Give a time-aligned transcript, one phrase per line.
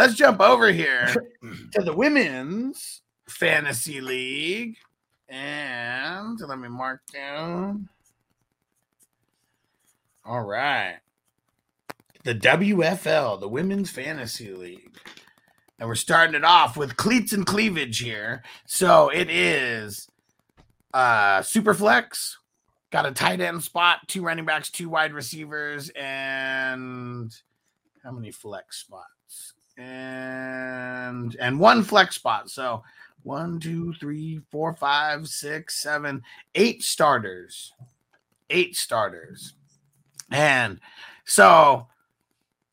[0.00, 1.12] let's jump over here
[1.72, 4.76] to the women's fantasy league.
[5.28, 7.88] And let me mark down.
[10.24, 10.98] All right.
[12.24, 14.96] The WFL, the Women's Fantasy League.
[15.78, 18.42] And we're starting it off with cleats and cleavage here.
[18.66, 20.08] So it is
[20.92, 22.38] uh super flex,
[22.90, 27.34] got a tight end spot, two running backs, two wide receivers, and
[28.02, 29.19] how many flex spots?
[29.80, 32.50] And and one flex spot.
[32.50, 32.82] So
[33.22, 36.22] one, two, three, four, five, six, seven,
[36.54, 37.72] eight starters.
[38.50, 39.54] Eight starters.
[40.30, 40.80] And
[41.24, 41.86] so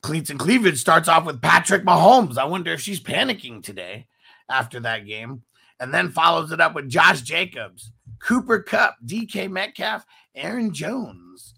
[0.02, 2.38] Cleats and Cleavage starts off with Patrick Mahomes.
[2.38, 4.06] I wonder if she's panicking today
[4.48, 5.42] after that game.
[5.80, 10.04] And then follows it up with Josh Jacobs, Cooper Kupp, DK Metcalf,
[10.34, 11.54] Aaron Jones,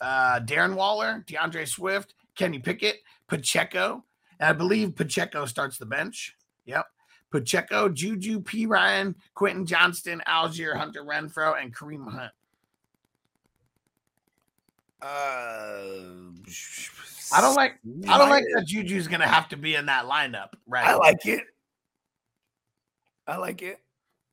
[0.00, 4.04] uh, Darren Waller, DeAndre Swift, Kenny Pickett, Pacheco.
[4.40, 6.36] And I believe Pacheco starts the bench.
[6.66, 6.84] Yep.
[7.30, 8.66] Pacheco, Juju, P.
[8.66, 12.32] Ryan, Quentin Johnston, Allgeier, Hunter Renfrow, and Kareem Hunt.
[15.02, 16.32] Uh,
[17.32, 17.74] I don't like.
[18.08, 20.86] I don't like that Juju's gonna have to be in that lineup, right?
[20.86, 21.42] I like it.
[23.26, 23.78] I like it.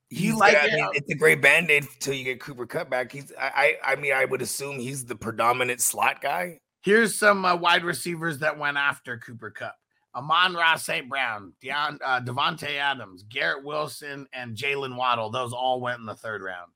[0.09, 0.73] You He's like got- I it?
[0.75, 3.11] mean, it's a great band aid till you get Cooper Cut back.
[3.11, 3.33] He's.
[3.39, 3.77] I.
[3.83, 6.59] I I mean, I would assume he's the predominant slot guy.
[6.81, 9.75] Here's some uh, wide receivers that went after Cooper Kupp.
[10.14, 11.08] Amon-Ra St.
[11.08, 15.30] Brown, Deon, uh, Davante Adams, Garrett Wilson, and Jaylen Waddle.
[15.30, 16.72] Those all went in the third round.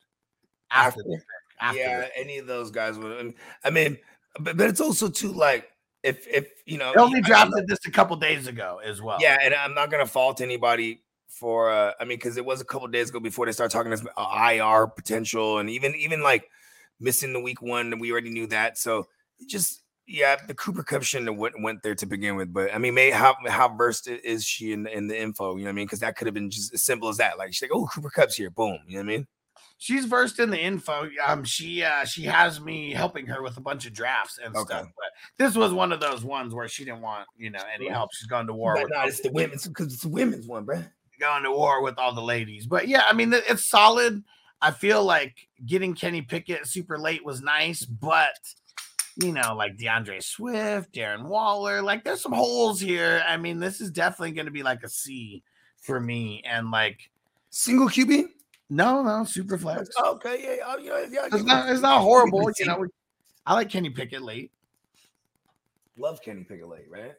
[0.71, 1.19] After, the
[1.59, 3.33] after yeah, any of those guys would.
[3.63, 3.97] I mean,
[4.39, 5.69] but, but it's also too like
[6.03, 9.17] if if you know They only drafted this a couple days ago as well.
[9.19, 12.65] Yeah, and I'm not gonna fault anybody for uh I mean, because it was a
[12.65, 16.49] couple days ago before they started talking this uh, IR potential and even even like
[16.99, 18.77] missing the week one, we already knew that.
[18.77, 19.07] So
[19.47, 22.53] just yeah, the Cooper Kupp shouldn't have went, went there to begin with.
[22.53, 25.55] But I mean, may how how versed is she in the, in the info?
[25.55, 25.85] You know what I mean?
[25.85, 27.37] Because that could have been just as simple as that.
[27.37, 28.79] Like she's like, oh, Cooper Kupp's here, boom.
[28.87, 29.27] You know what I mean?
[29.77, 31.09] she's versed in the info.
[31.25, 34.63] Um, she uh, she has me helping her with a bunch of drafts and Okay.
[34.65, 34.87] stuff.
[34.95, 38.13] But this was one of those ones where she didn't want you know any help.
[38.13, 40.65] She's going to war But with no, it's the women's because it's the women's one,
[40.65, 40.83] bro.
[41.19, 42.67] going to war with all the ladies.
[42.67, 44.23] But yeah, I mean, it's solid.
[44.61, 48.33] I feel like getting Kenny Pickett super late was nice, but
[49.17, 53.23] you know, like DeAndre Swift, Darren Waller, like there's some holes here.
[53.27, 55.43] I mean, this is definitely going to be like a C
[55.81, 56.43] for me.
[56.45, 57.09] And like,
[57.49, 58.25] Single QB.
[58.69, 59.89] no, no, super flex.
[60.05, 61.27] Okay, yeah, oh, yeah, yeah.
[61.31, 62.41] It's not, it's not horrible.
[62.45, 62.81] Good You team.
[62.81, 62.87] know,
[63.45, 64.51] I like Kenny Pickett late.
[65.97, 67.13] Love Kenny Pickett late, right?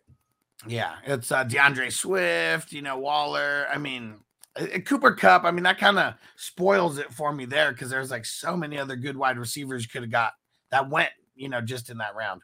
[0.67, 3.67] Yeah, it's uh, DeAndre Swift, you know, Waller.
[3.73, 4.17] I mean,
[4.57, 5.45] uh, Cooper Kupp.
[5.45, 8.79] I mean, that kind of spoils it for me there because there's like so many
[8.79, 10.33] other good wide receivers you could have got
[10.71, 12.43] that went, you know, just in that round.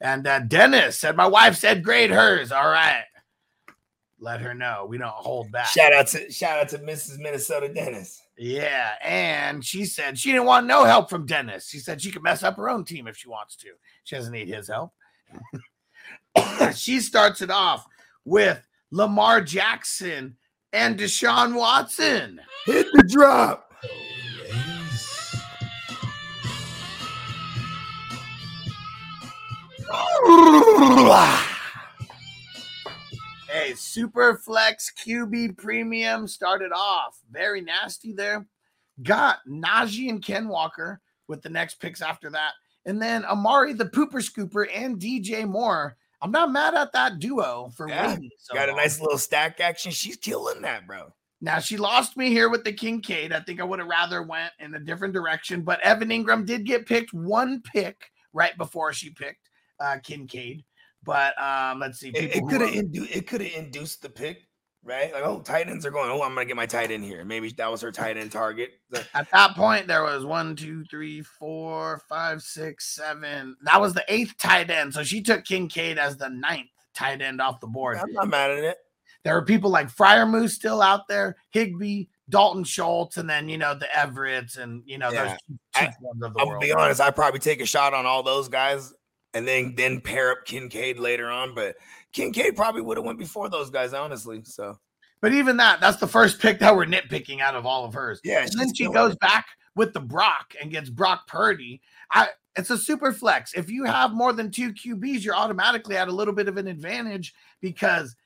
[0.00, 2.52] And uh, Dennis said, My wife said, grade hers.
[2.52, 3.04] All right.
[4.20, 4.86] Let her know.
[4.88, 5.66] We don't hold back.
[5.66, 7.18] Shout out to shout out to Mrs.
[7.18, 8.20] Minnesota Dennis.
[8.36, 8.94] Yeah.
[9.02, 11.68] And she said she didn't want no help from Dennis.
[11.68, 13.68] She said she could mess up her own team if she wants to.
[14.04, 14.92] She doesn't need his help.
[16.74, 17.86] she starts it off
[18.24, 18.60] with
[18.90, 20.36] Lamar Jackson
[20.72, 22.40] and Deshaun Watson.
[22.66, 23.67] Hit the drop.
[33.50, 38.46] Hey, Super Flex QB Premium started off very nasty there.
[39.02, 42.52] Got Najee and Ken Walker with the next picks after that.
[42.86, 45.96] And then Amari the Pooper Scooper and DJ Moore.
[46.20, 48.30] I'm not mad at that duo for Yeah, waiting.
[48.38, 48.80] so Got a long.
[48.80, 49.92] nice little stack action.
[49.92, 51.12] She's killing that, bro.
[51.40, 53.32] Now she lost me here with the Kincaid.
[53.32, 56.66] I think I would have rather went in a different direction, but Evan Engram did
[56.66, 59.47] get picked one pick right before she picked
[59.80, 60.64] uh, Kincaid.
[61.04, 62.08] But um, let's see.
[62.08, 64.48] It, it could have indu- it could have induced the pick,
[64.82, 65.12] right?
[65.12, 66.10] Like, oh, tight ends are going.
[66.10, 67.24] Oh, I'm gonna get my tight end here.
[67.24, 68.72] Maybe that was her tight end target.
[69.14, 73.56] At that point, there was one, two, three, four, five, six, seven.
[73.62, 74.92] That was the eighth tight end.
[74.92, 77.98] So she took Kincaid as the ninth tight end off the board.
[77.98, 78.76] I'm not mad at it.
[79.24, 83.74] There are people like Freiermuth still out there, Higbee, Dalton Schultz, and then you know
[83.74, 85.24] the Everetts and you know Yeah.
[85.24, 86.60] those two, I- two ones of the I'm world.
[86.62, 87.00] gonna be honest.
[87.00, 88.92] I probably take a shot on all those guys,
[89.34, 91.54] and then then pair up Kincaid later on.
[91.54, 91.76] But
[92.12, 94.42] Kincaid probably would have went before those guys, honestly.
[94.44, 94.78] So
[95.20, 98.20] But even that, that's the first pick that we're nitpicking out of all of hers.
[98.24, 99.20] yeah, And then she goes it.
[99.20, 101.80] back with the Brock and gets Brock Purdy.
[102.10, 103.54] I it's a super flex.
[103.54, 106.66] If you have more than two QBs, you're automatically at a little bit of an
[106.66, 108.16] advantage because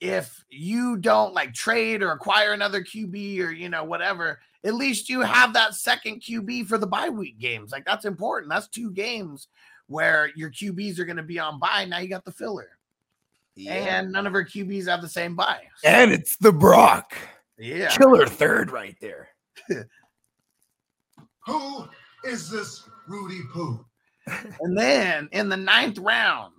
[0.00, 5.08] if you don't like trade or acquire another QB or you know whatever, at least
[5.08, 7.72] you have that second QB for the bye week games.
[7.72, 8.50] Like that's important.
[8.50, 9.48] That's two games
[9.90, 11.84] where your QBs are going to be on buy.
[11.84, 12.78] Now you got the filler.
[13.56, 13.98] Yeah.
[13.98, 15.62] and none of her QBs have the same buy.
[15.84, 17.14] And it's the Brock.
[17.58, 17.90] Yeah.
[17.90, 19.28] Killer third right there.
[21.46, 21.88] Who
[22.24, 23.84] is this Rudy Poo?
[24.60, 26.52] And then in the ninth round,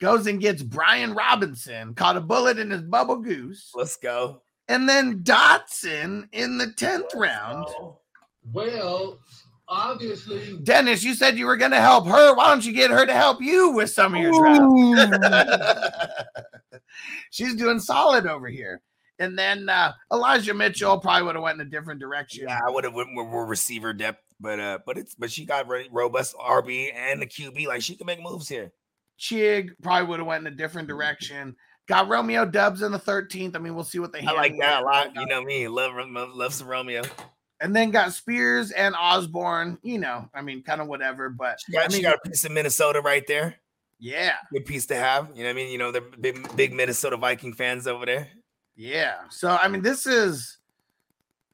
[0.00, 3.72] goes and gets Brian Robinson, caught a bullet in his bubble goose.
[3.74, 4.42] Let's go.
[4.68, 7.66] And then Dotson in the 10th round.
[8.52, 9.18] Well,
[9.68, 12.34] obviously, Dennis, you said you were going to help her.
[12.34, 16.02] Why don't you get her to help you with some of your draft?
[17.30, 18.80] She's doing solid over here.
[19.18, 22.44] And then uh, Elijah Mitchell probably would have went in a different direction.
[22.48, 25.46] Yeah, I would have went more, more receiver depth, but uh, but it's but she
[25.46, 27.66] got re- robust RB and the QB.
[27.66, 28.72] Like she can make moves here.
[29.18, 31.56] Chig probably would have went in a different direction.
[31.88, 33.56] Got Romeo Doubs in the 13th.
[33.56, 34.34] I mean, we'll see what they have.
[34.34, 35.14] I like that a lot.
[35.14, 37.02] You know me, love love, love some Romeo.
[37.60, 39.78] And then got Spears and Osborne.
[39.82, 41.28] You know, I mean, kind of whatever.
[41.30, 43.56] But got, I mean, got a piece of Minnesota right there.
[43.98, 45.30] yeah, Good piece to have.
[45.34, 45.70] You know what I mean?
[45.72, 48.28] You know the big big Minnesota Viking fans over there.
[48.76, 49.14] yeah.
[49.30, 50.58] So I mean, this is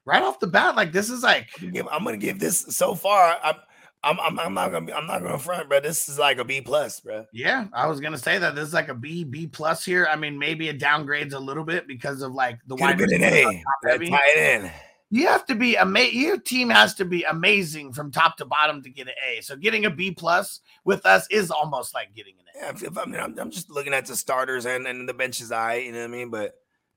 [0.05, 0.75] right off the bat.
[0.75, 3.37] Like this is like I'm gonna give this so far.
[3.43, 3.55] I'm
[4.03, 5.79] I'm I'm, I'm not gonna be, I'm not gonna front, bro.
[5.79, 7.25] This is like a B plus, bro.
[7.31, 10.05] Yeah, I was gonna say that this is like a B, B plus here.
[10.11, 13.13] I mean, maybe it downgrades a little bit because of like the Could wide been
[13.13, 13.47] an receivers A.
[13.47, 14.09] on top That heavy.
[14.09, 14.71] tight end.
[15.13, 16.19] You have to be amazing.
[16.19, 19.41] Your team has to be amazing from top to bottom to get an A.
[19.41, 22.65] So getting a B plus with us is almost like getting an A.
[22.65, 25.13] Yeah, if, if, I mean, I'm, I'm just looking at the starters and, and the
[25.13, 25.51] benches.
[25.51, 26.29] I, you know what I mean.
[26.31, 26.55] But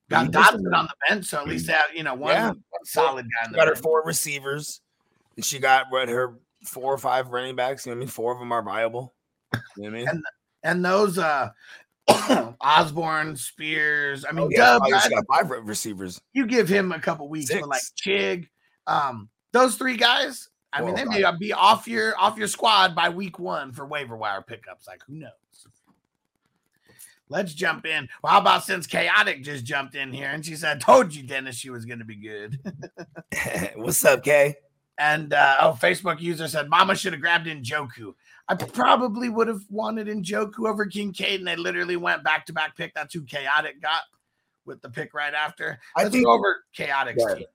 [0.09, 2.49] Got Dotson on the bench, so at least they have you know one, Yeah.
[2.49, 4.81] one solid guy in She the got her four receivers,
[5.35, 7.85] and she got what her four or five running backs.
[7.85, 8.09] You know what I mean?
[8.09, 9.13] Four of them are viable.
[9.53, 10.09] You know what I mean?
[10.09, 10.25] And
[10.63, 11.51] And those uh
[12.61, 16.21] Osborne, Spears, I mean, Oh, yeah, Dub, Tigers I- got five receivers.
[16.33, 18.49] you give him a couple weeks, but like Chig,
[18.87, 23.09] um, those three guys, I mean, they may be off your off your squad by
[23.09, 24.87] week one for waiver wire pickups.
[24.87, 25.31] Like, who knows?
[27.29, 28.09] Let's jump in.
[28.23, 31.57] Well, how about since Chaotic just jumped in here and she said, "Told you, Dennis,
[31.57, 32.61] she was going to be good."
[33.77, 34.57] What's up, Kay?
[34.99, 38.15] And uh, oh, Facebook user said, "Mama should have grabbed Njoku."
[38.49, 42.77] I probably would have wanted Njoku over Kincaid, and they literally went back to back
[42.77, 42.95] pick.
[42.95, 44.03] That's who Chaotic got
[44.65, 45.79] with the pick right after.
[45.97, 47.35] I Let's think- over Chaotic's Yeah.
[47.35, 47.47] team.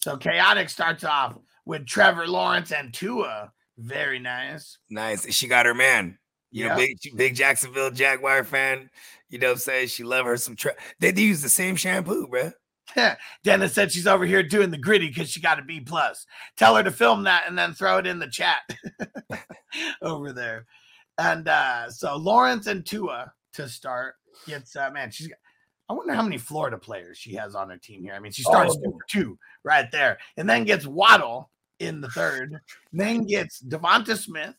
[0.00, 3.52] So Chaotic starts off with Trevor Lawrence and Tua.
[3.76, 4.78] Very nice.
[4.88, 5.32] Nice.
[5.34, 6.18] She got her man.
[6.50, 6.70] You Yeah.
[6.70, 8.90] know, big big Jacksonville Jaguar fan.
[9.28, 9.88] You know what I'm saying?
[9.88, 12.54] She love her some tre- they do use the same shampoo, bruh.
[13.44, 16.26] Dennis said she's over here doing the gritty because she got a B plus.
[16.56, 18.60] Tell her to film that and then throw it in the chat
[20.02, 20.66] over there.
[21.18, 24.14] And uh, so Lawrence and Tua to start
[24.46, 25.10] gets uh, man.
[25.10, 25.38] She's got,
[25.88, 28.14] I wonder how many Florida players she has on her team here.
[28.14, 28.82] I mean, she starts Oh.
[28.82, 31.50] two two right there, and then gets Waddle
[31.80, 32.58] in the third.
[32.92, 34.54] Then gets Devonta Smith,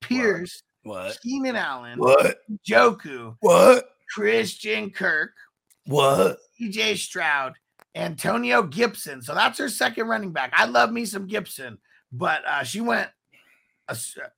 [0.00, 1.18] Pierce, What?
[1.22, 2.38] Keenan Allen, What?
[2.68, 3.84] Joku, What?
[4.12, 5.32] Christian Kirk,
[5.86, 6.38] What?
[6.60, 7.54] CJ Stroud,
[7.94, 9.22] Antonio Gibson.
[9.22, 10.52] So that's her second running back.
[10.54, 11.78] I love me some Gibson,
[12.12, 13.10] but uh, she went
[13.88, 13.96] a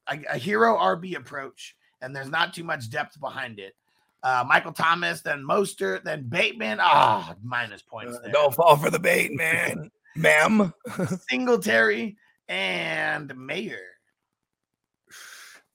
[0.08, 3.74] a hero RB approach, and there's not too much depth behind it.
[4.22, 6.78] Uh, Michael Thomas, then Mostert, then Bateman.
[6.80, 8.30] Ah, minus points there.
[8.30, 9.90] Don't fall for the bait, man.
[10.14, 10.72] Ma'am.
[11.28, 12.16] Singletary
[12.48, 13.80] and Mayer.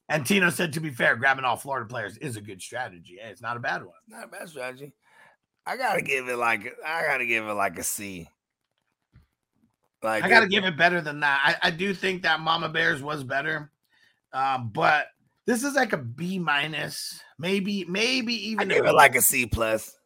[0.09, 3.19] And Tino said, to be fair, grabbing all Florida players is a good strategy.
[3.21, 3.95] Hey, it's not a bad one.
[4.07, 4.93] Not a bad strategy.
[5.67, 8.29] I gotta give it like I gotta give it like a C.
[10.03, 11.57] Like I got to it- give it better than that.
[11.63, 13.71] I, I do think that Mama Bears was better,
[14.31, 15.07] um, but
[15.45, 19.45] this is like a B minus, maybe, maybe even I give it like a C
[19.45, 19.97] plus.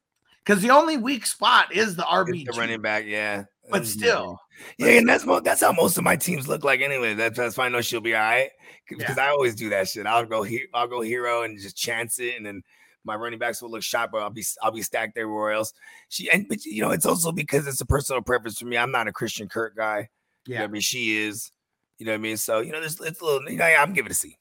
[0.46, 2.46] because the only weak spot is the RB.
[2.46, 3.44] The running back, yeah.
[3.70, 4.39] but still,
[4.77, 7.13] yeah, and that's mo- that's how most of my teams look like anyway.
[7.13, 8.50] That's that's why I know she'll be all right
[8.88, 10.06] because I always do that shit.
[10.06, 12.63] I'll go here, I'll go hero and just chance it, and then
[13.03, 15.74] my running backs will look sharp, but I'll be I'll be stacked everywhere else.
[16.10, 18.77] She and but you know it's also because it's a personal preference for me.
[18.77, 20.10] I'm not a Christian Kirk guy.
[20.46, 20.63] You know yeah.
[20.63, 21.51] I mean, she is.
[21.98, 22.38] You know what I mean?
[22.38, 24.39] So, you know, there's it's a little, you know, yeah, I'm giving it a C.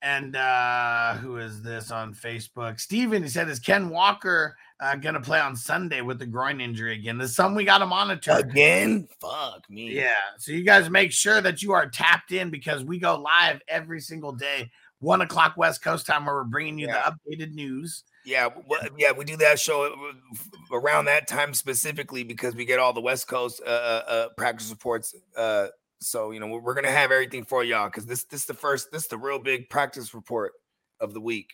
[0.00, 2.80] And uh, who is this on Facebook?
[2.80, 6.62] Steven, he said, is Ken Walker uh, going to play on Sunday with the groin
[6.62, 7.18] injury again?
[7.18, 8.32] There's something we got to monitor.
[8.32, 9.06] Again?
[9.20, 9.92] Fuck me.
[9.92, 10.14] Yeah.
[10.38, 14.00] So you guys make sure that you are tapped in because we go live every
[14.00, 14.70] single day,
[15.02, 17.10] one o'clock West Coast time, where we're bringing you Yeah.
[17.26, 18.04] the updated news.
[18.24, 22.78] Yeah, wha- yeah, we do that show uh, around that time specifically because we get
[22.78, 25.14] all the West Coast uh, uh, uh, practice reports.
[25.36, 25.66] Uh,
[26.00, 28.54] so you know we're, we're gonna have everything for y'all because this this is the
[28.54, 30.52] first this is the real big practice report
[31.00, 31.50] of the week.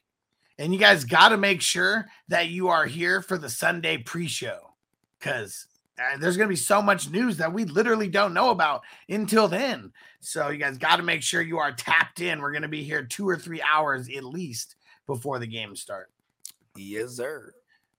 [0.59, 4.59] And you guys got to make sure that you are here for the Sunday pre-show
[5.21, 5.68] because
[5.99, 9.49] uh, there's going to be so much news that we literally don't know about until
[9.49, 9.93] then.
[10.21, 12.41] So you guys got to make sure you are tapped in.
[12.41, 14.77] We're going to be here two or three hours at least
[15.07, 16.11] before the game start.
[16.77, 17.53] Yes, sir.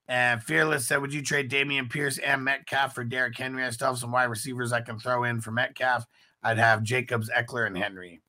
[0.08, 3.64] And Fearless said, Would you trade Dameon Pierce and Metcalf for Derrick Henry?
[3.64, 6.04] I still have some wide receivers I can throw in for Metcalf.
[6.42, 8.20] I'd have Jacobs, Ekeler, and Henry.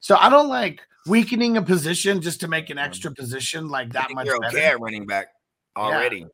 [0.00, 4.10] So I don't like weakening a position just to make an extra position like that
[4.12, 4.56] much you're better.
[4.56, 5.28] okay at running back
[5.76, 6.26] already.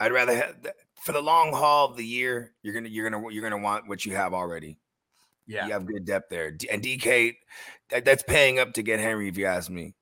[0.00, 0.74] I'd rather have th-
[1.06, 2.52] for the long haul of the year.
[2.62, 4.76] You're gonna you're gonna you're gonna want what you have already.
[5.46, 5.66] Yeah.
[5.66, 7.36] You have good depth there, and DK
[7.90, 9.28] that, that's paying up to get Henry.
[9.28, 9.94] If you ask me,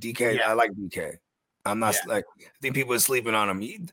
[0.00, 0.50] DK, Yeah.
[0.50, 1.18] I like DK.
[1.66, 3.60] I'm not like I think people are sleeping on him.
[3.60, 3.86] He,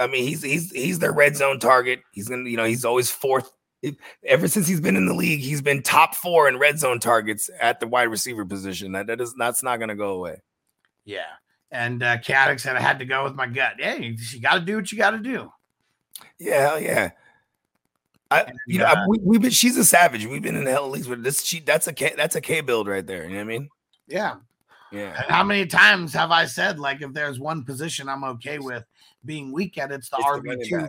[0.00, 2.00] I mean, he's he's he's their red zone target.
[2.12, 3.50] He's gonna you know he's always fourth.
[3.82, 6.98] It- Ever since he's been in the league, he's been top four in red zone
[7.00, 8.92] targets at the wide receiver position.
[8.92, 10.40] That that is that's not gonna go away.
[11.04, 11.26] Yeah.
[11.70, 13.74] And uh Chaotic said I had to go with my gut.
[13.78, 15.50] Hey, you gotta do what you gotta do.
[16.38, 17.10] Yeah, hell yeah.
[18.30, 19.50] I, you know, uh, I, we, we've been.
[19.50, 20.26] She's a savage.
[20.26, 21.44] We've been in the hell leagues with this.
[21.44, 22.14] She, that's a K.
[22.16, 23.24] That's a K build right there.
[23.24, 23.68] You know what I mean?
[24.08, 24.36] Yeah.
[24.94, 25.16] Yeah.
[25.20, 28.84] And how many times have I said, like, if there's one position I'm okay with
[29.24, 30.88] being weak at, it's the It's RB2.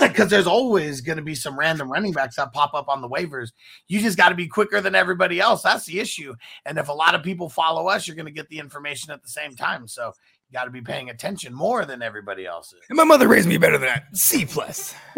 [0.00, 3.08] because there's always going to be some random running backs that pop up on the
[3.08, 3.52] waivers.
[3.88, 5.62] You just got to be quicker than everybody else.
[5.62, 6.34] That's the issue.
[6.66, 9.22] And if a lot of people follow us, you're going to get the information at
[9.22, 9.88] the same time.
[9.88, 10.12] So
[10.54, 13.76] got to be paying attention more than everybody else And my mother raised me better
[13.76, 14.16] than that.
[14.16, 14.94] C plus.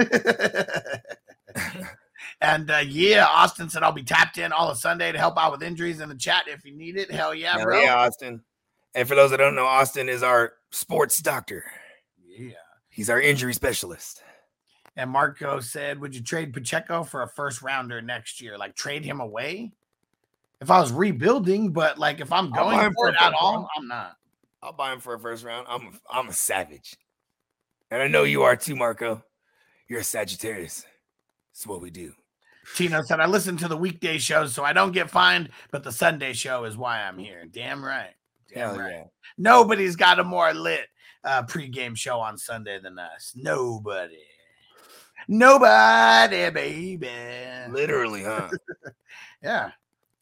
[2.40, 5.52] and uh, yeah, Austin said I'll be tapped in all of Sunday to help out
[5.52, 7.10] with injuries in the chat if you need it.
[7.10, 7.80] Hell yeah, Hell bro.
[7.80, 8.42] yeah, Austin.
[8.94, 11.64] And for those that don't know, Austin is our sports doctor.
[12.26, 12.52] yeah.
[12.88, 14.22] He's our injury specialist.
[14.96, 18.56] And Marco said, Would you trade Pacheco for a first rounder next year?
[18.56, 19.72] Like trade him away?
[20.62, 23.68] If I was rebuilding, but like if I'm going for it at all.
[23.76, 24.16] I'm not.
[24.66, 25.66] I'll buy him for a first round.
[25.70, 26.96] I'm a, I'm a savage,
[27.88, 29.22] and I know you are too, Marco.
[29.88, 30.84] You're a Sagittarius.
[31.52, 32.12] It's what we do.
[32.74, 35.92] Tino said, I listen to the weekday shows so I don't get fined, but the
[35.92, 37.44] Sunday show is why I'm here.
[37.48, 38.14] Damn right.
[38.52, 38.92] Damn Hell right.
[38.92, 39.04] yeah.
[39.38, 40.88] Nobody's got a more lit
[41.22, 43.34] uh, pregame show on Sunday than us.
[43.36, 44.18] Nobody.
[45.28, 47.08] Nobody, baby.
[47.70, 48.50] Literally, huh?
[49.42, 49.70] Yeah.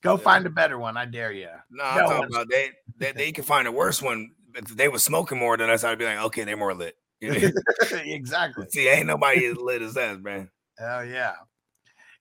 [0.04, 0.98] Go find a better one.
[0.98, 1.48] I dare you.
[1.70, 4.32] No, I'm No talking about they, they they can find a worse one.
[4.54, 6.94] If they were smoking more than us, I'd be like, okay, they're more lit.
[7.20, 8.66] exactly.
[8.68, 10.50] See, ain't nobody as lit as us, man.
[10.78, 11.32] Oh yeah.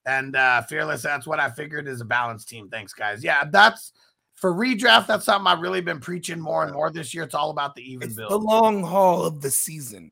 [0.06, 2.70] And uh fearless, that's what I figured is a balanced team.
[2.70, 3.22] Thanks, guys.
[3.22, 3.92] Yeah, that's
[4.36, 5.08] for redraft.
[5.08, 7.24] That's something I've really been preaching more and more this year.
[7.24, 10.12] It's all about the even It's the long haul of the season.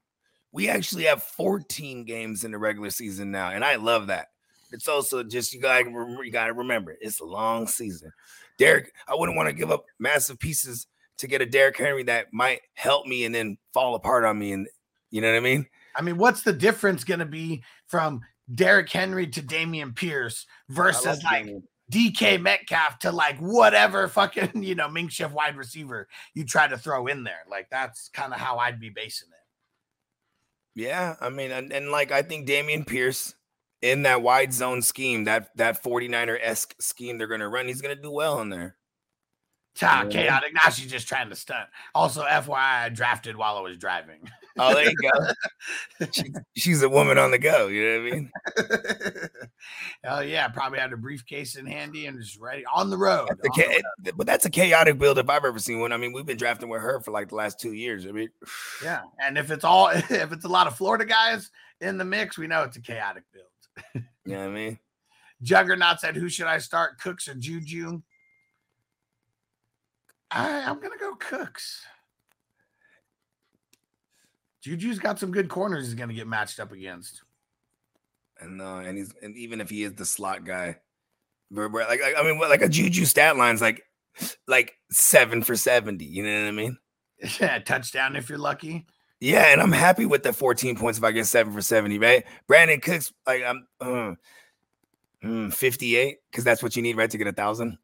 [0.51, 4.27] We actually have 14 games in the regular season now, and I love that.
[4.71, 8.11] It's also just you gotta you gotta remember it's a long season.
[8.57, 10.87] Derek, I wouldn't want to give up massive pieces
[11.17, 14.51] to get a Derrick Henry that might help me and then fall apart on me,
[14.53, 14.67] and
[15.09, 15.65] you know what I mean?
[15.95, 18.21] I mean, what's the difference going to be from
[18.53, 21.47] Derrick Henry to Dameon Pierce versus like
[21.91, 26.77] DK Metcalf to like whatever fucking you know Mink Chef wide receiver you try to
[26.77, 27.43] throw in there?
[27.49, 30.81] Like that's kind of how I'd be basing it.
[30.81, 33.35] Yeah, I mean, and, and like I think Damian Pierce
[33.81, 37.95] in that wide zone scheme, that that 49er esque scheme they're gonna run, he's gonna
[37.95, 38.77] do well in there.
[39.81, 40.05] Yeah.
[40.09, 40.53] chaotic.
[40.53, 41.69] Now she's just trying to stunt.
[41.95, 44.29] Also, FYI, I drafted while I was driving.
[44.59, 45.27] Oh, there you go.
[46.11, 46.23] She,
[46.57, 47.67] she's a woman on the go.
[47.67, 48.31] You know what I mean?
[50.03, 53.29] Hell yeah, probably had a briefcase in handy and just ready on the road.
[53.29, 53.69] The on the cha-
[54.03, 55.93] it- but that's a chaotic build if I've ever seen one.
[55.93, 58.05] I mean, we've been drafting with her for like the last two years.
[58.05, 58.29] I mean,
[58.83, 62.37] Yeah, and if it's all if it's a lot of Florida guys in the mix,
[62.37, 63.45] we know it's a chaotic build.
[63.95, 64.79] you know what I mean?
[65.41, 68.01] Juggernaut said, "Who should I start, Cooks or Juju?"
[70.29, 71.83] I, I'm gonna go Cooks.
[74.61, 75.85] Juju's got some good corners.
[75.85, 77.23] He's gonna get matched up against.
[78.39, 80.77] And uh, and he's and even if he is the slot guy,
[81.51, 83.83] like I I mean, like a Juju stat line's like
[84.47, 86.05] like seven for seventy.
[86.05, 86.77] You know what I mean?
[87.39, 88.87] Yeah, touchdown if you're lucky.
[89.21, 92.25] Yeah, and I'm happy with the 14 points if I get seven for 70, right?
[92.49, 94.13] Brandin Cooks, like I'm uh,
[95.23, 97.09] mm, 58, because that's what you need, right?
[97.09, 97.77] To get a thousand.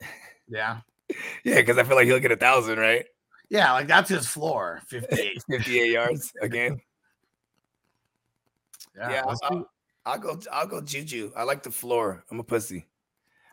[0.49, 0.79] Yeah,
[1.43, 3.05] Yeah, because I feel like he'll get a thousand, right?
[3.49, 4.81] yeah, like that's his floor.
[4.87, 5.43] 58.
[5.49, 6.81] 58 yards again.
[8.97, 9.69] Yeah, Yeah, let's I'll.
[10.07, 10.39] I'll go.
[10.51, 11.31] I'll go Juju.
[11.35, 12.23] I like the floor.
[12.31, 12.87] I'm a pussy.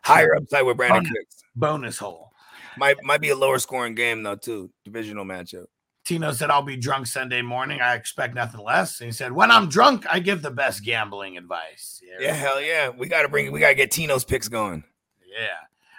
[0.03, 1.05] Higher upside with Brandin Fun.
[1.05, 1.43] Cooks.
[1.55, 2.31] bonus hole.
[2.77, 4.71] Might might be a lower scoring game though too.
[4.85, 5.65] Divisional matchup.
[6.05, 7.81] Tino said, I'll be drunk Sunday morning.
[7.81, 9.01] I expect nothing less.
[9.01, 11.99] And he said, When I'm drunk, I give the best gambling advice.
[12.19, 12.89] Yeah, hell yeah.
[12.89, 13.51] We gotta bring.
[13.51, 14.83] We gotta get Tino's picks going.
[15.27, 15.47] Yeah.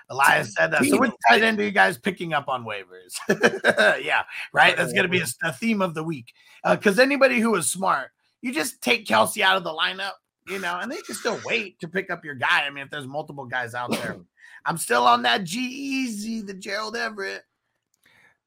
[0.09, 0.79] Elias said that.
[0.79, 1.01] So, Tino.
[1.01, 3.17] which tight end are you guys picking up on waivers?
[4.05, 4.23] yeah,
[4.53, 4.77] right.
[4.77, 6.33] That's going to be a, a theme of the week.
[6.63, 8.11] Uh, because anybody who is smart,
[8.41, 10.13] you just take Kelce out of the lineup,
[10.47, 12.65] you know, and they can still wait to pick up your guy.
[12.65, 14.17] I mean, if there's multiple guys out there,
[14.65, 17.43] I'm still on that G Easy, the Gerald Everett.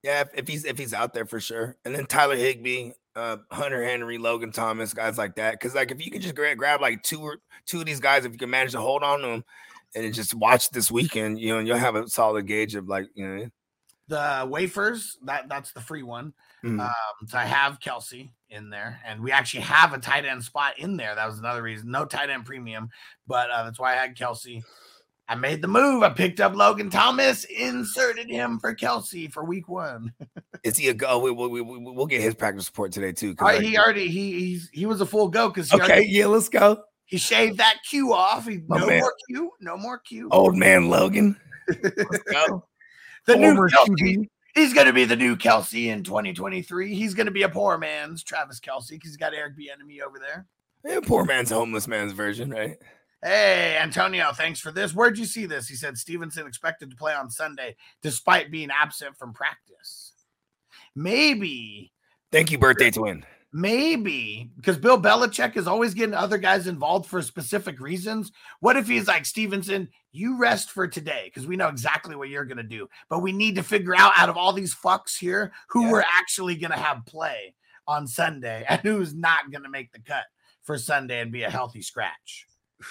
[0.04, 1.76] Yeah, if, if he's if he's out there for sure.
[1.86, 2.92] And then Tyler Higbee.
[3.16, 5.54] uh, Hunter Henry, Logan Thomas, guys like that.
[5.54, 8.24] Because like if you can just grab, grab like two or two of these guys,
[8.24, 9.46] if you can manage to hold on to them
[9.96, 13.08] and just watch this weekend, you know, and you'll have a solid gauge of like
[13.16, 13.50] you know.
[14.08, 16.34] The wafers that that's the free one.
[16.64, 16.80] Mhm.
[16.80, 20.80] Um, so I have Kelce in there, and we actually have a tight end spot
[20.80, 21.14] in there.
[21.14, 21.92] That was another reason.
[21.92, 22.90] No tight end premium,
[23.28, 24.64] but uh, that's why I had Kelce.
[25.30, 26.02] I made the move.
[26.02, 30.12] I picked up Logan Thomas, inserted him for Kelce for week one.
[30.64, 31.20] Is he a go?
[31.20, 33.36] We, we, we, we'll get his practice report today too.
[33.40, 36.08] All right, like- he already he he's, he was a full go because okay, already-
[36.08, 36.84] yeah, let's go.
[37.06, 38.48] he shaved that Q off.
[38.48, 39.02] He, no man.
[39.02, 40.30] more Q, no more Q.
[40.32, 41.40] Old man Logan.
[41.84, 42.66] Let's go.
[43.28, 44.28] the new Former Kelce.
[44.56, 46.96] He's going to be the new Kelce in 2023.
[46.96, 50.18] He's going to be a poor man's Travis Kelce because he's got Eric Bieniemy over
[50.18, 50.48] there.
[50.84, 52.78] Yeah, poor man's homeless man's version, right?
[53.22, 54.94] Hey, Antonio, thanks for this.
[54.96, 55.68] Where'd you see this?
[55.68, 60.14] He said Stevenson expected to play on Sunday despite being absent from practice.
[60.96, 61.92] Maybe,
[62.32, 63.26] Thank you, birthday twin.
[63.52, 68.32] maybe because Bill Belichick is always getting other guys involved for specific reasons.
[68.60, 72.46] What if he's like, Stevenson, you rest for today because we know exactly what you're
[72.46, 75.52] going to do, but we need to figure out out of all these fucks here
[75.70, 75.92] who Yeah.
[75.92, 77.54] we're actually going to have play
[77.88, 80.26] on Sunday and who's not going to make the cut
[80.64, 82.46] for Sunday and be a healthy scratch.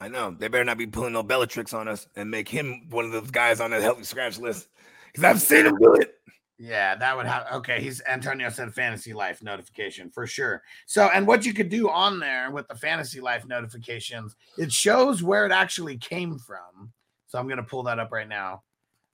[0.00, 3.04] I know they better not be pulling no Bellatrix on us and make him one
[3.04, 4.68] of those guys on that healthy scratch list
[5.06, 6.14] because I've seen him do it.
[6.60, 7.80] Yeah, that would have okay.
[7.80, 10.62] He's Antonio said fantasy life notification for sure.
[10.86, 15.22] So, and what you could do on there with the fantasy life notifications, it shows
[15.22, 16.92] where it actually came from.
[17.28, 18.62] So I'm gonna pull that up right now.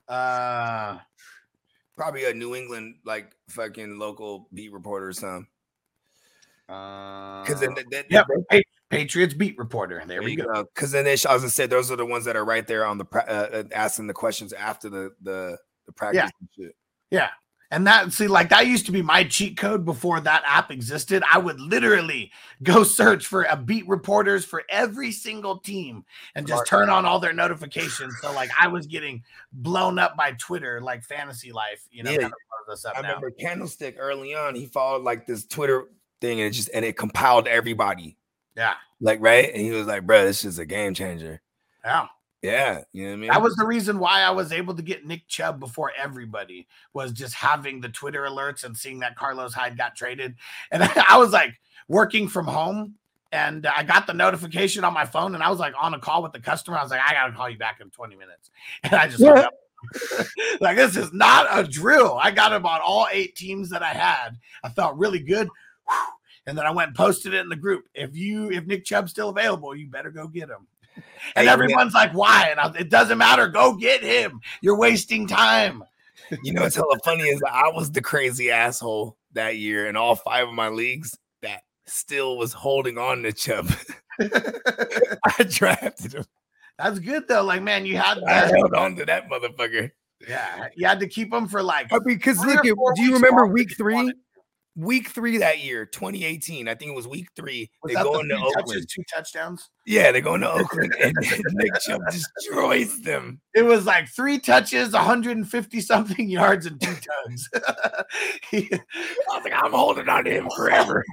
[0.09, 0.99] Uh
[1.97, 5.47] Probably a New England like fucking local beat reporter or something.
[6.67, 10.03] Because Because then, then, yep, Pa- Patriots beat reporter.
[10.07, 10.65] There we go.
[10.75, 12.99] Because then they, sh- I said, those are the ones that are right there on
[12.99, 16.29] the uh, uh, asking the questions after the the the practice Yeah.
[16.41, 16.77] and shit.
[17.11, 17.29] Yeah.
[17.71, 21.25] And that see, like that used to be my cheat code before that app existed.
[21.33, 22.31] I would literally
[22.63, 26.05] go search for a beat reporters for every single team
[26.37, 28.15] and just turn on all their notifications.
[28.21, 32.19] So like I was getting blown up by Twitter, like fantasy life, you know, Yeah.
[32.19, 32.33] kind
[32.69, 33.09] of us up I now.
[33.09, 34.55] remember Candlestick early on.
[34.55, 35.87] He followed like this Twitter
[36.25, 38.17] thing and it just and it compiled everybody.
[38.57, 38.75] Yeah.
[39.01, 41.41] Like right, and he was like, "Bro, this is a game changer."
[41.85, 42.07] Yeah.
[42.45, 43.31] Yeah, you know what I mean.
[43.31, 47.13] That was the reason why I was able to get Nick Chubb before everybody was
[47.13, 50.35] just having the Twitter alerts and seeing that Carlos Hyde got traded.
[50.71, 51.55] And I was like
[51.89, 52.97] working from home
[53.33, 56.23] and I got the notification on my phone and I was like on a call
[56.23, 56.77] with the customer.
[56.77, 58.51] I was like, I got to call you back in 20 minutes.
[58.83, 59.49] And I just Yeah.
[60.61, 62.19] like, this is not a drill.
[62.23, 64.39] I got him on all eight teams that I had.
[64.63, 65.49] I felt really good.
[65.89, 65.97] Whew.
[66.47, 67.87] And then I went and posted it in the group.
[67.95, 70.67] If you, if Nick Chubb's still available, you better go get him.
[71.37, 72.49] And Hey, everyone's like, why?
[72.51, 73.49] And I, it doesn't matter.
[73.49, 74.41] Go get him.
[74.61, 75.83] You're wasting time.
[76.43, 80.15] you know what's hella funny is I was the crazy asshole that year in all
[80.15, 83.71] five of my leagues that still was holding on to Chubb.
[84.21, 86.25] I drafted him.
[86.79, 87.45] That's good though.
[87.45, 89.91] Like, man, you had I held on to that motherfucker.
[90.27, 91.91] Yeah, you had to keep him for like.
[92.05, 94.13] Because look, do you remember week three?
[94.77, 96.67] Week three that year, 2018.
[96.67, 97.71] I think it was week three.
[97.85, 98.87] Was they go into three touches, Oakland.
[98.89, 99.71] two touchdowns?
[99.87, 101.15] Yeah, they go into Oakland and
[101.53, 103.41] Nick Chubb destroys them.
[103.55, 107.49] It was like three touches, 150 something yards, and two tugs.
[107.55, 108.05] I
[108.53, 111.05] was like, I'm holding on to him forever.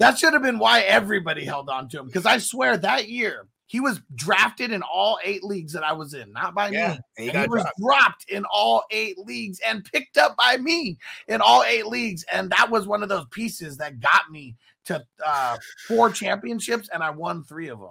[0.00, 2.06] that should have been why everybody held on to him.
[2.06, 6.14] Because I swear that year he was drafted in all eight leagues that I was
[6.14, 7.00] in, not by Yeah, me.
[7.18, 7.78] he And he was dropped.
[7.78, 12.24] dropped in all eight leagues and picked up by me in all eight leagues.
[12.32, 17.02] And that was one of those pieces that got me to uh, four championships, and
[17.02, 17.90] I won three of them.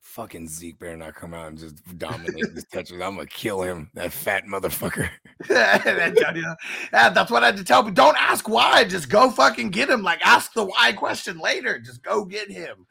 [0.00, 2.92] Fucking Zeke better not come out and just dominate these touches.
[3.00, 5.08] I'm gonna kill him, that fat motherfucker.
[5.48, 7.94] That's what I had to tell people.
[7.94, 8.84] Don't ask why.
[8.84, 10.02] Just go fucking get him.
[10.02, 11.78] Like, ask the why question later.
[11.78, 12.86] Just go get him.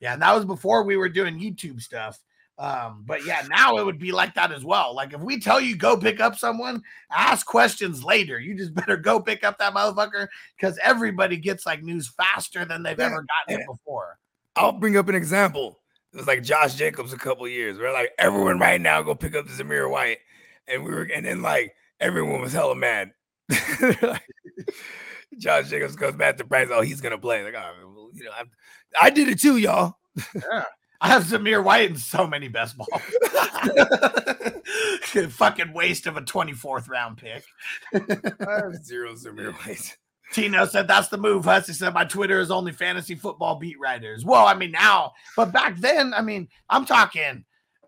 [0.00, 2.18] Yeah, and that was before we were doing YouTube stuff.
[2.56, 4.94] Um, but yeah, now it would be like that as well.
[4.94, 8.38] Like, if we tell you go pick up someone, ask questions later.
[8.38, 12.82] You just better go pick up that motherfucker because everybody gets like news faster than
[12.82, 14.18] they've Yeah, ever gotten it before.
[14.56, 15.80] I'll bring up an example.
[16.12, 17.76] It was like Josh Jacobs a couple years.
[17.78, 20.18] We're like, everyone right now go pick up Zamir White.
[20.68, 23.12] And we were, and then like everyone was hella mad.
[24.00, 24.22] Like,
[25.38, 26.74] Josh Jacobs goes back to practice.
[26.76, 27.42] Oh, he's gonna play.
[27.42, 28.44] Like, oh, you know, I,
[29.00, 29.96] I did it too, y'all.
[30.34, 30.64] Yeah.
[31.00, 32.88] I have Zamir White in so many best balls.
[35.30, 37.44] fucking waste of a 24th round pick.
[37.92, 39.96] I have zero Zamir White.
[40.32, 41.44] Tino said that's the move.
[41.44, 44.24] Hussey said my Twitter is only fantasy football beat writers.
[44.24, 47.44] Well, I mean now, but back then, I mean, I'm talking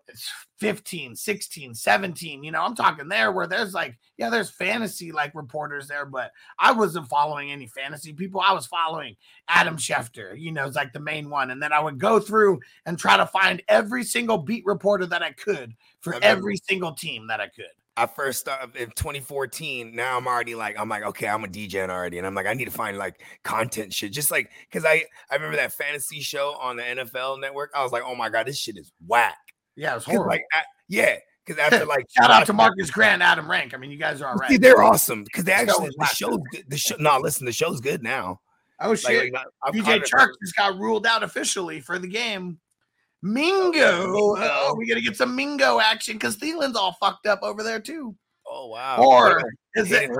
[0.07, 2.43] it's 15, 16, 17.
[2.43, 6.31] You know, I'm talking there where there's like, yeah, there's fantasy like reporters there, but
[6.57, 8.41] I wasn't following any fantasy people.
[8.41, 9.15] I was following
[9.47, 11.51] Adam Schefter, you know, it's like the main one.
[11.51, 15.21] And then I would go through and try to find every single beat reporter that
[15.21, 17.65] I could for I every single team that I could.
[17.95, 19.95] I first started in 2014.
[19.95, 22.19] Now I'm already like, I'm like, okay, I'm a DJ already.
[22.19, 24.11] And I'm like, I need to find like content shit.
[24.11, 27.71] Just like, cause I, I remember that fantasy show on the NFL network.
[27.75, 29.37] I was like, oh my God, this shit is whack.
[29.77, 30.27] Yeah, it was horrible.
[30.27, 31.15] Like, I- yeah.
[31.45, 33.73] Cause after like, Shout out to Marcas Grant, Adam Rank.
[33.73, 36.65] I mean, you guys are all See, they're awesome because they The actually the good.
[36.67, 38.41] The show, no, listen, the show's good now.
[38.81, 39.33] Oh Like, shit!
[39.33, 42.59] like, I've DJ Chark just got ruled out officially for the game.
[42.59, 43.71] Oh, Mingo.
[43.71, 44.35] Mingo.
[44.37, 48.15] Oh, we gotta get some Mingo action because Thielen's all fucked up over there too.
[48.45, 48.97] Oh wow.
[48.99, 49.41] Or
[49.75, 50.11] is it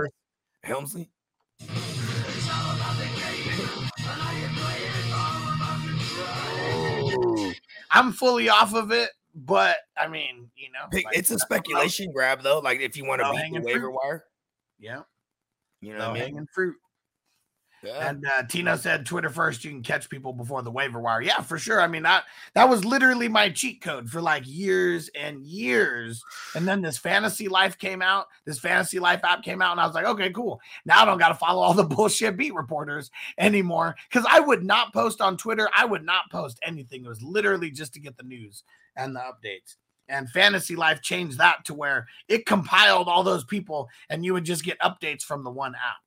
[0.64, 1.10] Helmsley?
[7.92, 12.42] I'm fully off of it, but I mean, you know, like, it's a speculation grab
[12.42, 12.60] though.
[12.60, 13.94] Like if you want to beat the waiver fruit.
[13.94, 14.26] wire,
[14.80, 15.02] Yeah,
[15.80, 16.24] you know I mean?
[16.24, 16.76] hanging fruit.
[17.84, 18.10] Yeah.
[18.10, 21.42] And uh, Tino said, "Twitter first, you can catch people before the waiver wire." Yeah,
[21.42, 21.80] for sure.
[21.80, 22.24] I mean, that
[22.56, 26.24] that was literally my cheat code for like years and years.
[26.56, 28.26] And then this Fantasy Life came out.
[28.46, 30.60] This Fantasy Life app came out, and I was like, "Okay, cool.
[30.86, 34.64] Now I don't got to follow all the bullshit beat reporters anymore." Because I would
[34.64, 35.70] not post on Twitter.
[35.78, 37.06] I would not post anything.
[37.06, 38.64] It was literally just to get the news
[38.98, 39.76] and the updates.
[40.10, 44.46] And Fantasy Life changed that to where it compiled all those people, and you would
[44.46, 46.07] just get updates from the one app.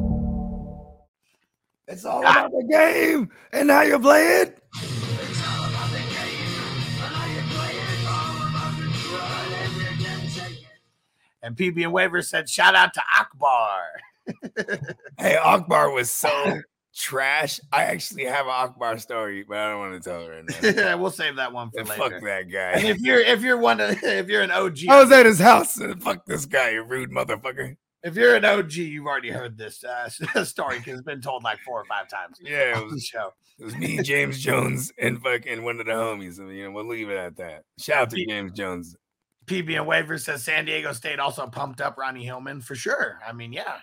[1.91, 4.57] It's all about the game and how you play it.
[11.43, 13.79] And PB and Waver said, shout out to Akbar.
[15.17, 16.61] Hey, Akbar was so
[16.95, 17.59] trash.
[17.71, 20.97] I actually have an Akbar story, but I don't want to tell it right now.
[21.01, 22.01] we'll save that one for And later.
[22.01, 22.71] fuck that And guy.
[22.89, 25.77] if you're if you're one of if you're an OG, I was at his house
[25.77, 27.75] and fuck this guy, you rude motherfucker.
[28.03, 30.09] If you're an OG, you've already heard this uh,
[30.43, 33.05] story because it's been told like four or five times Yeah, it on the was,
[33.05, 33.33] show.
[33.59, 36.35] it was me, James Jones, and fucking one of the homies.
[36.37, 37.63] So, you know, we'll leave it at that.
[37.79, 38.95] Shout out to James Jones.
[39.45, 43.19] PB and Waver says San Diego State also pumped up Ronnie Hillman for sure.
[43.27, 43.77] I mean, yeah,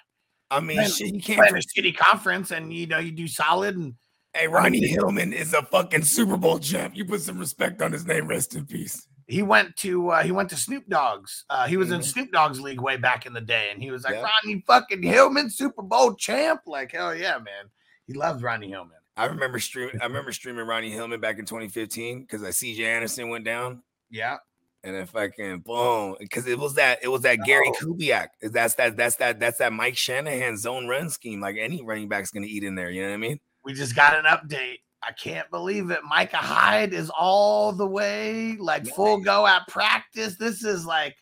[0.50, 1.38] I mean, Man, shit, you can't.
[1.40, 3.94] playing a shitty conference and you know you do solid and
[4.34, 6.94] Hey, Ronnie Hillman is a fucking Super Bowl champ.
[6.96, 8.28] You put some respect on his name.
[8.28, 9.06] Rest in peace.
[9.28, 11.44] He went to uh, he went to Snoop Dogg's.
[11.48, 12.04] Uh, he was in Mhm.
[12.04, 14.26] Snoop Dogg's league way back in the day, and he was like Yeah.
[14.44, 16.62] Ronnie fucking Hillman, Super Bowl champ.
[16.66, 17.70] Like hell yeah, man.
[18.06, 18.96] He loves Ronnie Hillman.
[19.16, 20.00] I remember streaming.
[20.00, 23.82] I remember streaming Ronnie Hillman back in 2015 because I CJ Anderson went down.
[24.10, 24.38] Yeah,
[24.84, 27.72] and then fucking boom, because it was that it was that Gary Oh.
[27.84, 28.28] Kubiak.
[28.40, 31.40] That's that that's that that's that Mike Shanahan zone run scheme.
[31.40, 32.90] Like any running back's gonna eat in there.
[32.90, 33.40] You know what I mean?
[33.64, 34.78] we just got an update.
[35.02, 36.00] I can't believe it.
[36.08, 40.36] Micah Hyde is all the way like full go at practice.
[40.36, 41.16] This is like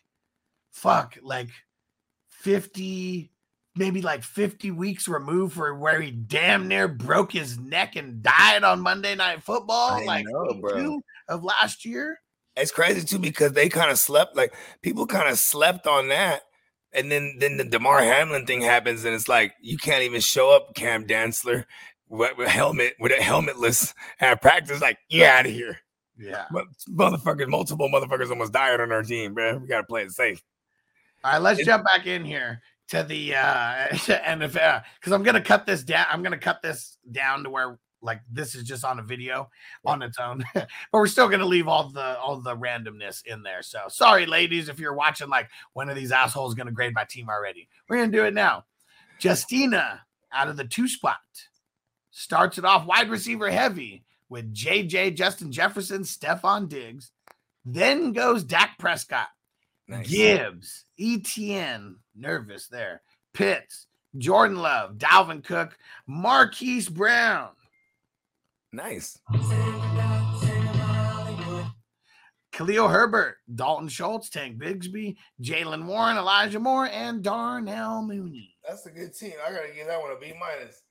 [0.76, 1.48] fuck, like
[2.28, 3.30] 50,
[3.76, 8.62] maybe like 50 weeks removed for where he damn near broke his neck and died
[8.62, 12.20] on Monday night football, I like know, of last year.
[12.56, 14.36] It's crazy too because they kind of slept.
[14.36, 16.42] Like people kind of slept on that.
[16.92, 20.48] And then, then the Damar Hamlin thing happens, and it's like you can't even show
[20.54, 21.66] up, Cam Dantzler,
[22.09, 24.81] with, with helmet with a helmetless at practice.
[24.81, 25.79] Like, yeah, out of here,
[26.19, 26.47] Yeah.
[26.51, 27.49] Mo- motherfuckers.
[27.49, 29.59] Multiple motherfuckers almost died on our team, bro.
[29.59, 30.42] We gotta play it safe.
[31.25, 35.40] All right, let's It- jump back in here to the uh NFL because I'm gonna
[35.40, 36.07] cut this down.
[36.11, 39.51] I'm gonna cut this down to where like this is just on a video
[39.85, 43.62] on its own, but we're still gonna leave all the all the randomness in there.
[43.62, 47.29] So sorry, ladies, if you're watching like one of these assholes gonna grade my team
[47.29, 47.69] already.
[47.88, 48.64] We're gonna do it now.
[49.21, 51.16] Justina out of the two spot
[52.16, 57.11] starts it off wide receiver heavy with JJ, Justin Jefferson, Stefon Diggs.
[57.64, 59.29] Then goes Dak Prescott.
[59.87, 60.09] Nice.
[60.09, 63.02] Gibbs, ETN, nervous there.
[63.35, 65.76] Pitts, Jordan Love, Dalvin Cook,
[66.07, 67.50] Marquise Brown,
[68.72, 69.18] Nice.
[72.52, 78.55] Khalil Herbert, Dalton Schultz, Tank Bigsby, Jaylen Warren, Elijah Moore, and Darnell Mooney.
[78.66, 79.33] That's a good team.
[79.46, 80.83] I gotta give that one a B minus.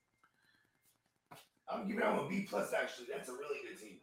[1.70, 2.72] I'm giving one a B plus.
[2.74, 3.98] Actually, that's a really good team.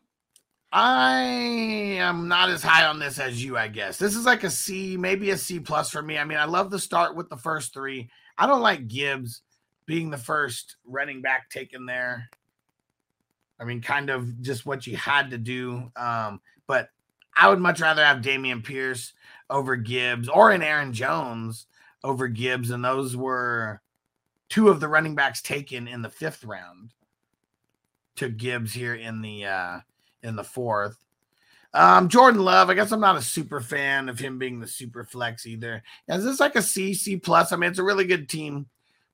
[0.72, 3.98] I am not as high on this as you, I guess.
[3.98, 6.16] This is like a C, maybe a C plus for me.
[6.16, 8.08] I mean, I love the start with the first three.
[8.38, 9.42] I don't like Gibbs
[9.84, 12.30] being the first running back taken there.
[13.60, 15.92] I mean, kind of just what you had to do.
[15.94, 16.88] Um, but
[17.36, 19.12] I would much rather have Dameon Pierce
[19.50, 21.66] over Gibbs or an Aaron Jones
[22.02, 22.70] over Gibbs.
[22.70, 23.82] And those were
[24.48, 26.92] two of the running backs taken in the fifth round.
[28.16, 29.80] Took Gibbs here in the uh
[30.22, 30.96] in the fourth.
[31.74, 35.04] Um, Jordan Love, I guess I'm not a super fan of him being the super
[35.04, 35.82] flex either.
[36.06, 37.50] Is this like a C, C plus?
[37.50, 38.66] I mean, it's a really good team,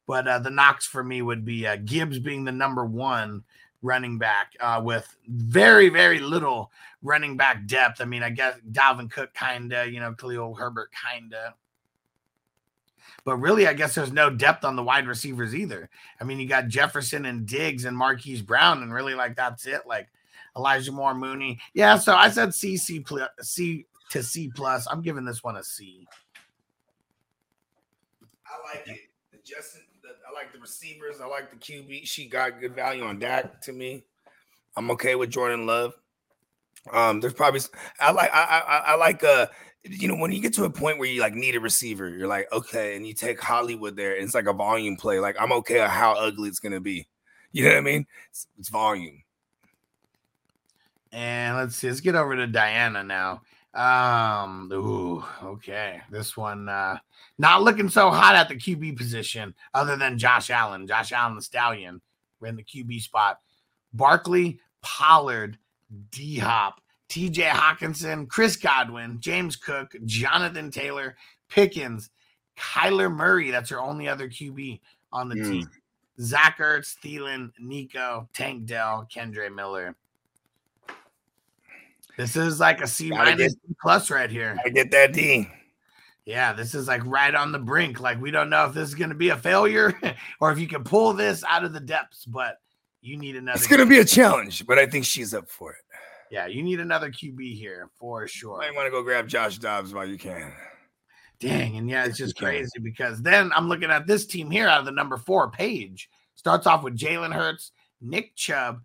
[0.08, 3.44] but uh, the knocks for me would be uh, Gibbs being the number one
[3.80, 8.00] running back uh, with very, very little running back depth.
[8.00, 11.52] I mean, I guess Dalvin Cook kind of, you know, Khalil Herbert kind of.
[13.24, 15.90] But really, I guess there's no depth on the wide receivers either.
[16.20, 19.82] I mean, you got Jefferson and Diggs and Marquise Brown, and really, like, that's it.
[19.86, 20.08] Like,
[20.56, 21.58] Elijah Moore, Mooney.
[21.74, 24.86] Yeah, so I said C, C, plus, C to C plus.
[24.90, 26.06] I'm giving this one a C.
[28.46, 29.00] I like it.
[29.30, 31.20] The Justin, the, I like the receivers.
[31.22, 32.06] I like the QB.
[32.06, 34.04] She got good value on Dak to me.
[34.76, 35.94] I'm okay with Jordan Love.
[36.92, 37.60] Um, there's probably
[38.00, 39.46] I like I I, I like uh
[39.84, 42.28] you know when you get to a point where you like need a receiver, you're
[42.28, 45.20] like okay, and you take Hollywood there, and it's like a volume play.
[45.20, 47.06] Like I'm okay with how ugly it's gonna be.
[47.52, 48.06] You know what I mean?
[48.30, 49.22] It's, it's volume.
[51.12, 53.40] And let's see, let's get over to Diana now.
[53.74, 56.02] Um, ooh, okay.
[56.10, 56.98] This one uh
[57.38, 60.86] not looking so hot at the QB position, other than Josh Allen.
[60.86, 62.00] Josh Allen the stallion.
[62.40, 63.38] We're in the QB spot.
[63.92, 65.58] Barkley, Pollard,
[66.10, 71.16] D Hop, TJ Hockenson, Chris Godwin, James Cook, Jonathan Taylor,
[71.48, 72.10] Pickens,
[72.56, 73.50] Kyler Murray.
[73.50, 74.80] That's her only other QB
[75.12, 75.48] on the Mm.
[75.48, 75.70] team.
[76.20, 79.94] Zach Ertz, Thielen, Nico, Tank Dell, Kendre Miller.
[82.16, 84.58] This is like a C minus plus right here.
[84.64, 85.48] I get that D.
[86.24, 88.00] Yeah, this is like right on the brink.
[88.00, 89.98] Like we don't know if this is going to be a failure
[90.40, 92.56] or if you can pull this out of the depths, but
[93.00, 93.56] you need another.
[93.56, 95.78] It's gonna be a challenge, but I think she's up for it.
[96.30, 98.62] Yeah, you need another QB here for sure.
[98.62, 100.52] I want to go grab Josh Dobbs while you can.
[101.40, 104.80] Dang, and yeah, it's just crazy because then I'm looking at this team here out
[104.80, 106.10] of the number four page.
[106.34, 108.80] Starts off with Jalen Hurts, Nick Chubb,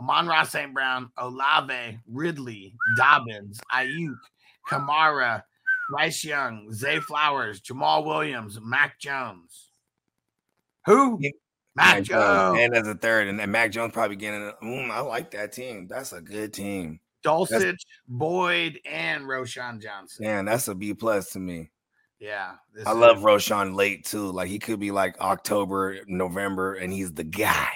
[0.00, 0.74] Amon-Ra St.
[0.74, 4.18] Brown, Olave, Ridley, Dobbins, Aiyuk,
[4.68, 5.42] Kamara,
[5.90, 9.70] Bryce Young, Zay Flowers, Jamaal Williams, Mac Jones.
[10.86, 11.18] Who?
[11.20, 11.34] Nick-
[11.78, 12.58] Mac Jones.
[12.60, 14.42] and as a third, and, and Mac Jones probably getting.
[14.42, 15.86] A, mm, I like that team.
[15.88, 17.00] That's a good team.
[17.24, 20.24] Dulcich, Boyd, and Roschon Johnson.
[20.24, 21.70] Man, that's a B plus to me.
[22.20, 22.52] Yeah.
[22.86, 24.30] I love Roschon late too.
[24.30, 27.70] Like he could be like October, November, and he's the guy.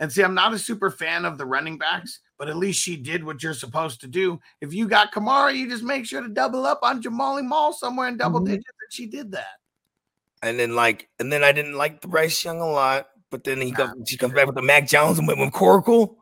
[0.00, 2.96] And see, I'm not a super fan of the running backs, but at least she
[2.96, 4.40] did what you're supposed to do.
[4.62, 8.08] If you got Kamara, you just make sure to double up on Jamali Mall somewhere
[8.08, 8.46] in double Mhm.
[8.46, 9.58] digits, and she did that.
[10.42, 13.60] And then like, and then I didn't like the Bryce Young a lot, but then
[13.60, 16.16] he comes, she comes back with the Mac Jones and went with Coracle.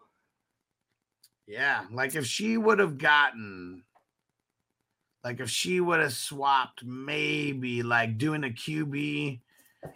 [1.46, 3.82] Yeah, like if she would have gotten,
[5.24, 9.40] like if she would have swapped, maybe like doing a QB.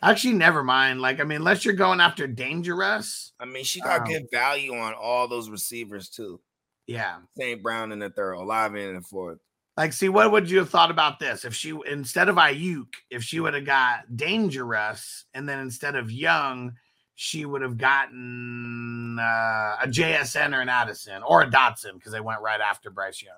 [0.03, 1.01] Actually, never mind.
[1.03, 4.75] Like, I mean, unless you're going after dangerous, I mean, she got Um, good value
[4.75, 6.41] on all those receivers too.
[6.87, 7.19] yeah.
[7.37, 7.63] St.
[7.63, 9.39] Brown in the third, Olave in the fourth.
[9.77, 13.23] Like, see, what would you have thought about this if she instead of Aiyuk, if
[13.25, 16.75] she would have got dangerous, and then instead of Young,
[17.15, 22.21] she would have gotten uh, a JSN or an Addison or a Dotson because they
[22.21, 23.35] went right after Bryce Young.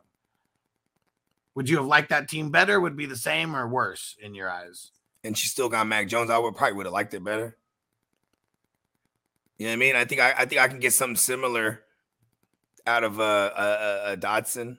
[1.55, 2.81] Would you have liked that team better?
[2.81, 4.91] Would it be the same or worse in your eyes?
[5.25, 7.57] and she still got Mac Jones, I would probably would have liked it better.
[9.59, 9.97] You know what I mean?
[9.97, 11.81] I think I, I think I can get something similar
[12.87, 14.79] out of a, a, a Dotson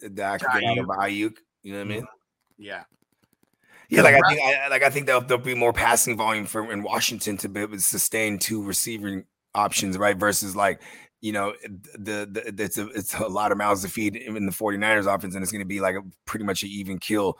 [0.00, 1.36] that I can get out of Aiyuk.
[1.62, 2.06] You know what I mean?
[2.58, 2.84] Yeah.
[3.88, 6.70] Yeah, like I think I like I think there'll, there'll be more passing volume for
[6.70, 9.24] in Washington to be able to sustain two receiving
[9.54, 10.16] options, right?
[10.16, 10.82] Versus like
[11.20, 11.54] you know
[11.94, 15.34] the, the it's a it's a lot of mouths to feed in the 49ers offense,
[15.34, 17.38] and it's going to be like a pretty much an even kill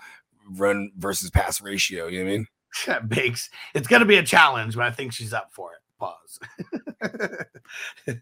[0.52, 2.06] run versus pass ratio.
[2.06, 3.08] You know what I mean?
[3.08, 3.50] Bakes.
[3.74, 5.80] It's going to be a challenge, but I think she's up for it.
[5.98, 6.40] Pause.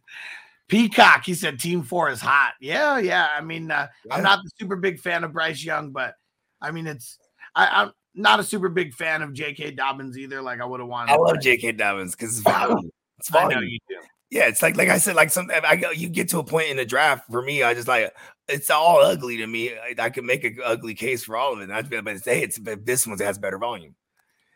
[0.68, 2.54] Peacock, he said team four is hot.
[2.60, 3.28] Yeah, yeah.
[3.36, 6.14] I mean, uh, I'm not the super big fan of Bryce Young, but
[6.60, 7.18] I mean, it's,
[7.54, 9.72] I, I'm not a super big fan of J.K.
[9.72, 10.42] Dobbins either.
[10.42, 11.12] Like, I would have wanted.
[11.12, 11.72] I love J.K.
[11.72, 12.90] Dobbins because it's volume.
[13.18, 13.64] It's I know volume.
[13.64, 13.96] you do.
[14.30, 16.68] Yeah, it's like like I said, like some I go you get to a point
[16.68, 18.12] in the draft for me, I just like
[18.48, 19.70] it's all ugly to me.
[19.70, 21.64] I, I can make an ugly case for all of it.
[21.64, 23.94] And I feel but hey, it's but this one has better volume.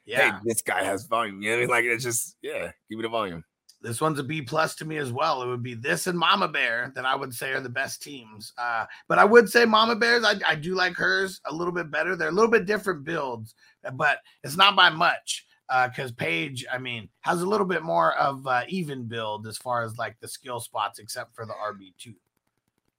[0.04, 0.32] Yeah.
[0.32, 1.40] Hey, this guy has volume.
[1.40, 1.70] You know what I mean?
[1.70, 3.44] Like it's just yeah, give me the volume.
[3.82, 5.42] This one's a B plus to me as well.
[5.42, 8.52] It would be this and Mama Bear that I would say are the best teams.
[8.58, 11.90] Uh, but I would say Mama Bears, I, I do like hers a little bit
[11.90, 12.14] better.
[12.14, 13.54] They're a little bit different builds,
[13.94, 15.46] but it's not by much.
[15.68, 19.56] Because uh, Paige, I mean, has a little bit more of uh, even build as
[19.56, 22.14] far as like the skill spots, except for the RB two.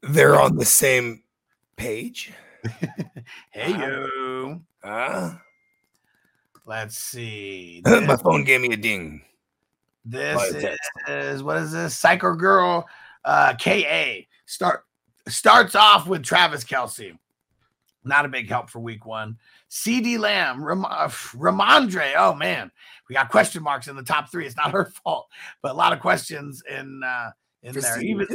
[0.02, 1.24] They're on the same
[1.76, 2.32] page.
[3.52, 4.62] hey yo.
[4.82, 5.34] Uh,
[6.66, 7.82] Let's see.
[7.86, 9.24] my phone gave me a ding.
[10.04, 10.80] This text.
[11.08, 11.98] is what is this?
[11.98, 12.88] Psycho Girl
[13.24, 14.86] uh KA start
[15.28, 17.18] starts off with Travis Kelce.
[18.04, 19.38] Not a big help for week one.
[19.70, 22.14] CeeDee Lamb, Ram- uh, Rhamondre.
[22.18, 22.72] Oh man,
[23.08, 24.48] we got question marks in the top three.
[24.48, 25.28] It's not her fault,
[25.62, 27.30] but a lot of questions in uh
[27.62, 28.02] in For there.
[28.02, 28.28] Even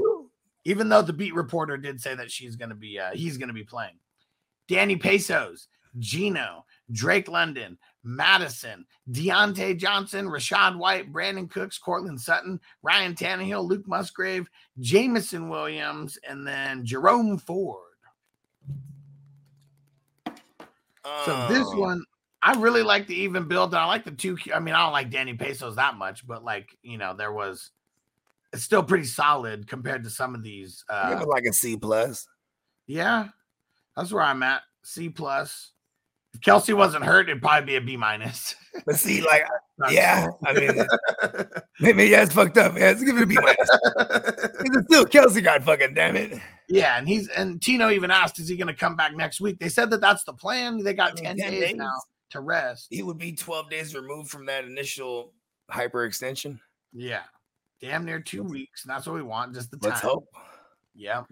[0.66, 3.48] even though the beat reporter did say that she's going to be uh, he's going
[3.48, 3.94] to be playing
[4.68, 13.14] danny pesos gino drake london madison diontae johnson rachaad white brandin cooks courtland sutton ryan
[13.14, 17.81] Tannehill, luke musgrave jameson williams and then jerome ford
[21.25, 21.81] so this Oh.
[21.81, 22.05] one
[22.42, 25.11] i really like the even build i like the two i mean i don't like
[25.11, 27.71] danny pesos that much but like you know there was
[28.53, 32.27] it's still pretty solid compared to some of these uh like a C plus.
[32.87, 33.29] Yeah,
[33.97, 34.62] that's where I'm at.
[34.83, 35.73] C plus.
[36.37, 38.55] If Kelce wasn't hurt, it'd probably be a B minus.
[38.85, 39.42] But see, like,
[39.90, 40.87] yeah, I mean,
[41.81, 42.77] maybe yeah, it's fucked up.
[42.77, 43.57] Yeah, let's give it a B minus.
[44.61, 46.38] It's still Kelce got fucking damn it.
[46.68, 49.59] yeah, and he's and Tino even asked, is he going to come back next week?
[49.59, 50.85] They said that that's the plan.
[50.85, 51.75] They got I mean, ten 10 days, days.
[51.77, 51.94] now
[52.33, 52.88] to rest.
[52.90, 55.33] He would be 12 days removed from that initial
[55.70, 56.61] hyperextension.
[56.92, 57.22] Yeah,
[57.81, 58.85] damn near two weeks.
[58.85, 59.55] And that's what we want.
[59.55, 59.88] Just the time.
[59.88, 60.29] Let's hope.
[60.94, 61.22] Yeah.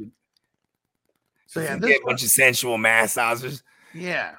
[1.46, 3.62] So yeah, this get a bunch of sensual massagers.
[3.92, 4.36] yeah,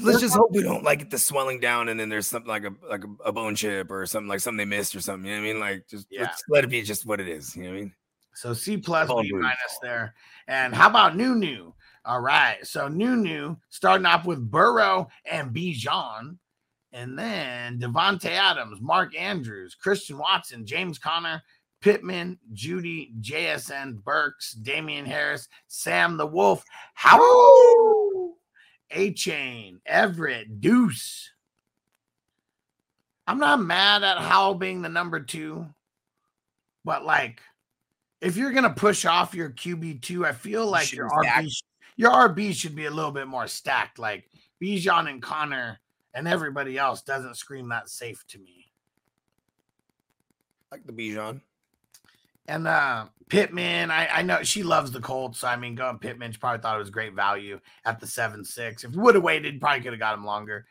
[0.00, 2.64] Let's just hope we don't like get the swelling down and then there's something like
[2.64, 5.28] a like a, a bone chip or something like something they missed or something.
[5.28, 5.60] You know what I mean?
[5.60, 6.30] Like just Yeah.
[6.48, 7.56] let it be just what it is.
[7.56, 7.94] You know what I mean?
[8.34, 10.14] So C plus, B minus there.
[10.46, 11.74] And how about New New?
[12.04, 12.64] All right.
[12.66, 16.38] So New New starting off with Burrow and Bijan.
[16.94, 21.42] And then Davante Adams, Mark Andrews, Christian Watson, James Conner,
[21.80, 26.64] Pittman, Jeudy, JSN, Burks, Damien Harris, Sam the Wolf,
[26.94, 27.18] How
[28.92, 31.30] A Chain, Everett, Deuce.
[33.26, 35.66] I'm not mad at Howell being the number two,
[36.84, 37.40] but like
[38.20, 41.50] if you're gonna push off your QB two, I feel like your RB
[41.96, 43.98] your RB should be a little bit more stacked.
[43.98, 44.24] Like
[44.62, 45.78] Bijan and Conner
[46.14, 48.72] and everybody else doesn't scream that safe to me.
[50.70, 51.40] Like the Bijan.
[52.46, 56.32] And uh Pittman, I, I know she loves the Colts, so I mean going Pittman,
[56.32, 58.84] she probably thought it was great value at the seven six.
[58.84, 60.66] If you would have waited, probably could have got him longer.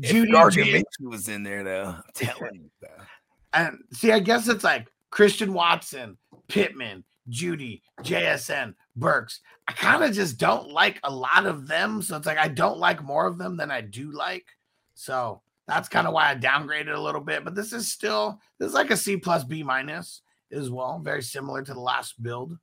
[0.00, 1.94] Jeudy, Gardner J- Minshew was in there though.
[1.96, 2.70] I'm telling you.
[2.80, 3.04] though.
[3.52, 6.16] and see, I guess it's like Christian Watson,
[6.48, 9.40] Pittman, Jeudy, JSN, Burks.
[9.68, 12.02] I kind of just don't like a lot of them.
[12.02, 14.46] So it's like I don't like more of them than I do like.
[14.94, 17.44] So that's kind of why I downgraded a little bit.
[17.44, 20.98] But this is still this is like a C plus B minus as well.
[20.98, 22.56] Very similar to the last build.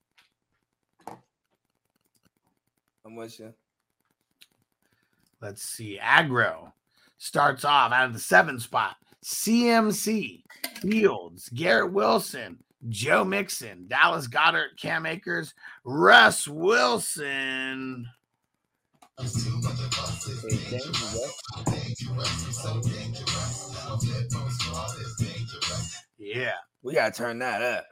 [3.06, 3.54] I'm with you.
[5.42, 6.00] Let's see.
[6.02, 6.72] Aggro
[7.18, 8.96] starts off out of the seven spot.
[9.26, 10.44] CMC,
[10.82, 12.58] Fields, Garrett Wilson,
[12.90, 15.54] Joe Mixon, Dallas Goedert, Cam Akers,
[15.86, 18.08] Russ Wilson.
[26.18, 26.54] Yeah.
[26.84, 27.86] We gotta turn that up.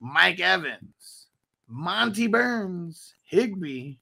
[0.00, 1.26] Mike Evans,
[1.68, 3.94] Monty Burns, Higbee,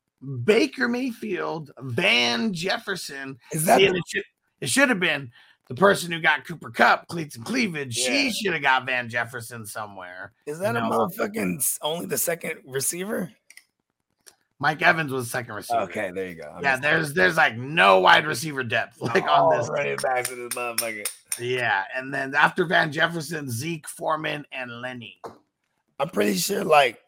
[0.44, 4.24] Baker Mayfield, Van Jefferson, Is that See, the- it, should,
[4.62, 5.30] it should have been
[5.68, 7.96] the person who got Cooper Kupp, cleats and cleavage.
[7.98, 8.06] Yeah.
[8.06, 10.32] She should have got Van Jefferson somewhere.
[10.46, 10.90] is that a No.
[10.90, 13.30] motherfucking only the second receiver?
[14.58, 15.80] Mike Evans was second receiver.
[15.82, 16.44] Okay, there you go.
[16.56, 19.68] I Yeah, there's there's like no wide receiver depth like on this.
[19.68, 21.08] running backs in this motherfucker.
[21.38, 25.20] Yeah, and then after Van Jefferson, Zeke, Foreman, and Lenny.
[25.98, 27.00] I'm pretty sure, like,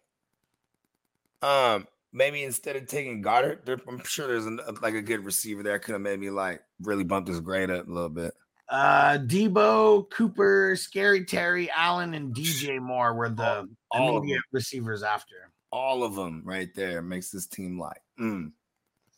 [1.43, 5.79] um, maybe instead of taking Goedert, I'm sure there's an, like a good receiver there.
[5.79, 8.33] Could have maybe like really bumped his grade up a little bit.
[8.71, 15.03] Uh Deebo, Cooper, Scary Terry, Allen, and DJ Moore were the all of immediate receivers
[15.03, 15.51] after.
[15.71, 18.53] All of them right there makes this team like, mm.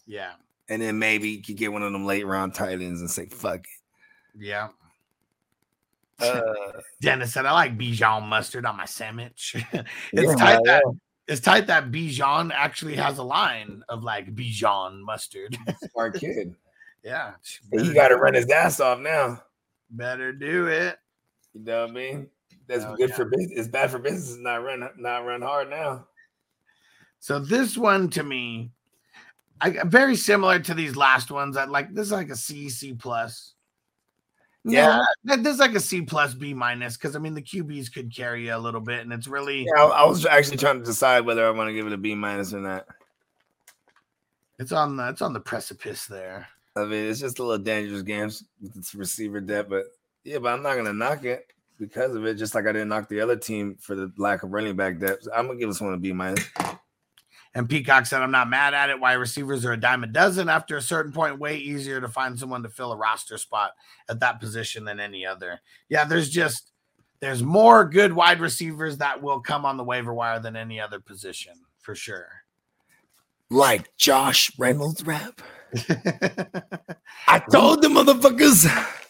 [0.06, 0.32] Yeah,
[0.68, 3.26] and then maybe you could get one of them late round tight ends and say,
[3.26, 3.66] fuck it.
[4.38, 4.68] yeah.
[6.18, 6.42] Uh,
[7.00, 9.54] Dennis said, I like Bijan mustard on my sandwich.
[9.72, 10.80] it's yeah, tight yeah.
[10.80, 10.84] that
[11.28, 15.56] it's tight that Bijan actually has a line of like Bijan mustard.
[15.92, 16.54] smart kid.
[17.02, 17.32] yeah.
[17.72, 19.42] He got to run his ass off now.
[19.90, 20.98] Better do it.
[21.52, 22.28] You know what I mean?
[22.68, 23.16] That's Oh, good yeah.
[23.16, 23.58] for business.
[23.58, 24.36] It's bad for business.
[24.38, 26.06] Not run, not run hard now.
[27.18, 28.70] So this one to me,
[29.60, 31.56] I very similar to these last ones.
[31.56, 33.54] I like this is like a C C plus.
[34.68, 35.00] Yeah.
[35.22, 38.14] Yeah, this is like a C plus B minus because I mean the QBs could
[38.14, 40.84] carry you a little bit, and it's really Yeah, I, I was actually trying to
[40.84, 42.86] decide whether I want to give it a B minus or not.
[44.58, 46.48] it's on the it's on the precipice there.
[46.74, 49.84] I mean, it's just a little dangerous game with its receiver depth, but
[50.24, 51.46] yeah, but I'm not gonna knock it
[51.78, 52.34] because of it.
[52.34, 55.28] Just like I didn't knock the other team for the lack of running back depth.
[55.34, 56.44] I'm gonna give this one a B minus.
[57.56, 59.00] And Peacock said, I'm not mad at it.
[59.00, 60.50] Wide receivers are a dime a dozen.
[60.50, 63.70] After a certain point, way easier to find someone to fill a roster spot
[64.10, 65.62] at that position than any other.
[65.88, 66.72] Yeah, there's just
[67.20, 71.00] there's more good wide receivers that will come on the waiver wire than any other
[71.00, 72.28] position for sure.
[73.48, 75.40] Like Josh Reynolds rap.
[77.26, 78.66] I told the motherfuckers.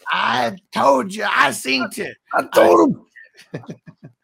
[0.06, 2.16] I told you, I seen it.
[2.32, 2.94] I told
[3.52, 3.66] them.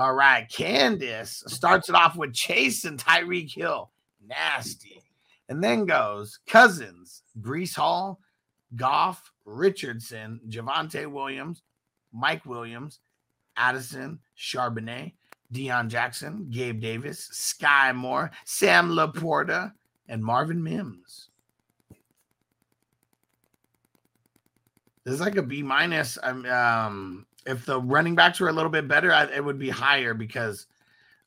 [0.00, 3.90] All right, Candace starts it off with Chase and Tyreek Hill,
[4.26, 5.02] nasty,
[5.50, 8.18] and then goes Cousins, Breece Hall,
[8.76, 11.60] Goff, Richardson, Javonte Williams,
[12.14, 13.00] Mike Williams,
[13.58, 15.12] Addison, Charbonnet,
[15.52, 19.70] Deion Jackson, Gabe Davis, Sky Moore, Sam Laporta,
[20.08, 21.28] and Marvin Mims.
[25.04, 26.16] This is like a B minus.
[26.22, 29.70] I'm um if the running backs were a little bit better, I, it would be
[29.70, 30.66] higher because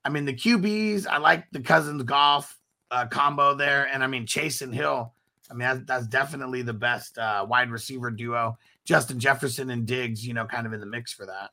[0.06, 2.58] I mean the QBs, I like the Cousins Goff
[2.92, 5.14] uh, combo there, and I mean Chase and Hill.
[5.50, 8.58] I mean that's, that's definitely the best uh, wide receiver duo.
[8.86, 11.52] Justin Jefferson and Diggs, you know, kind of in the mix for that.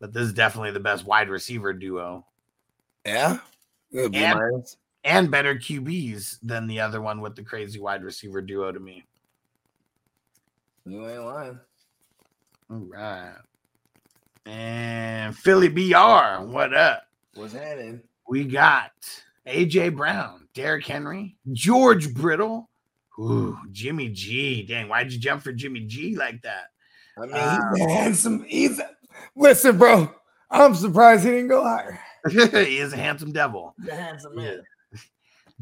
[0.00, 2.24] But this is definitely the best wide receiver duo
[3.04, 3.38] Yeah.
[3.92, 4.76] And- minus.
[5.04, 9.04] and better QBs than the other one with the crazy wide receiver duo to me.
[10.86, 11.60] You ain't lying.
[12.70, 13.34] All right.
[14.46, 17.02] And Philly BR, what up?
[17.34, 18.00] What's happening?
[18.28, 18.92] We got
[19.46, 22.70] AJ Brown, Derrick Henry, George Kittle,
[23.18, 24.64] ooh, Jimmy G.
[24.64, 26.66] Dang, why'd you jump for Jimmy G like that?
[27.18, 28.44] I mean, Um, he's a handsome.
[28.44, 28.90] He's a,
[29.36, 30.12] listen, bro.
[30.50, 32.00] I'm surprised he didn't go higher.
[32.30, 33.74] he is a handsome devil.
[33.80, 34.62] He's a handsome man.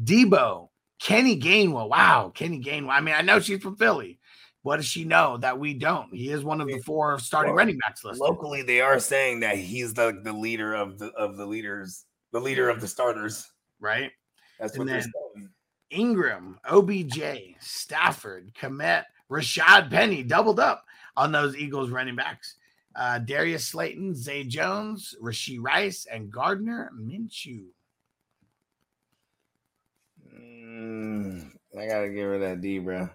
[0.03, 0.69] Deebo,
[1.01, 1.89] Kenny Gainwell.
[1.89, 2.91] Wow, Kenny Gainwell.
[2.91, 4.18] I mean, I know she's from Philly.
[4.61, 6.13] What does she know that we don't?
[6.13, 8.21] He is one of the four starting Well, running backs listed.
[8.21, 12.41] Locally, they are saying that he's the, the leader of the of the leaders, the
[12.41, 13.49] leader of the starters.
[13.79, 14.11] right?
[14.59, 15.49] That's And what they're saying.
[15.91, 20.85] Ingram, OBJ, Stafford, Kmet, Rashad Penny doubled up
[21.15, 22.55] on those Eagles running backs.
[22.95, 27.65] Uh, Darius Slayton, Zay Jones, Rashee Rice, and Gardner Minshew.
[30.35, 33.09] Mm, I gotta give her that D, bro.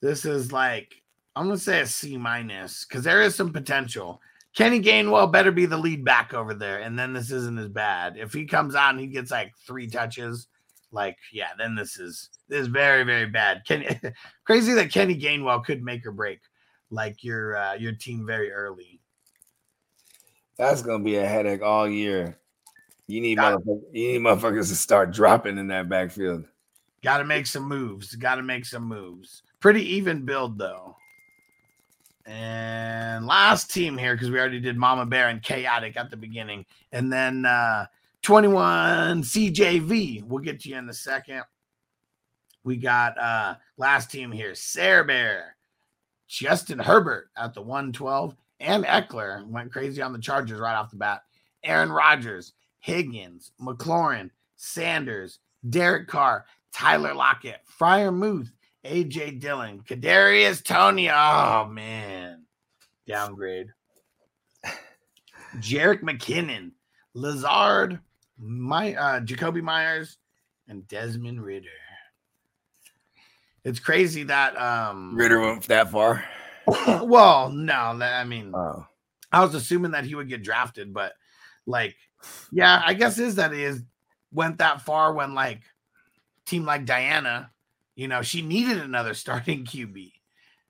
[0.00, 1.02] This is like,
[1.34, 4.20] I'm going to say a C minus because there is some potential.
[4.54, 8.16] Kenny Gainwell better be the lead back over there, and then this isn't as bad.
[8.16, 10.48] If he comes out and he gets like three touches,
[10.90, 13.62] like yeah, then this is this is very very bad.
[13.66, 13.86] Kenny,
[14.44, 16.40] crazy that Kenny Gainwell could make or break
[16.90, 19.00] like your uh, your team very early.
[20.56, 22.38] That's gonna be a headache all year.
[23.06, 26.44] You need Got motherfuckers, you need motherfuckers to start dropping in that backfield.
[27.02, 28.14] Got to make some moves.
[28.16, 29.42] Got to make some moves.
[29.60, 30.96] Pretty even build though.
[32.26, 36.66] And last team here because we already did Mama Bear and Chaotic at the beginning,
[36.92, 37.86] and then uh
[38.22, 40.24] 21 CJV.
[40.24, 41.42] We'll get to you in a second.
[42.64, 45.56] We got uh last team here: Sarah Bear,
[46.28, 50.96] Justin Herbert at the 112, and Ekeler went crazy on the Chargers right off the
[50.96, 51.22] bat.
[51.64, 55.38] Aaron Rodgers, Higgins, McLaurin, Sanders,
[55.68, 58.52] Derek Carr, Tyler Lockett, Freiermuth,
[58.84, 61.10] AJ Dillon, Kadarius Toney.
[61.10, 62.44] Oh man,
[63.06, 63.68] downgrade.
[65.56, 66.72] Jerick McKinnon,
[67.14, 68.00] Lazard,
[68.38, 70.18] my uh, Jakobi Meyers,
[70.68, 71.68] and Desmond Ridder.
[73.64, 76.24] It's crazy that um Ridder went that far.
[77.02, 78.86] well, no, I mean Oh,
[79.32, 81.12] I was assuming that he would get drafted, but
[81.66, 81.96] like,
[82.50, 83.82] yeah, I guess is that he is
[84.32, 85.62] went that far when like
[86.46, 87.50] team like Diana,
[87.98, 90.12] you know, she needed another starting QB,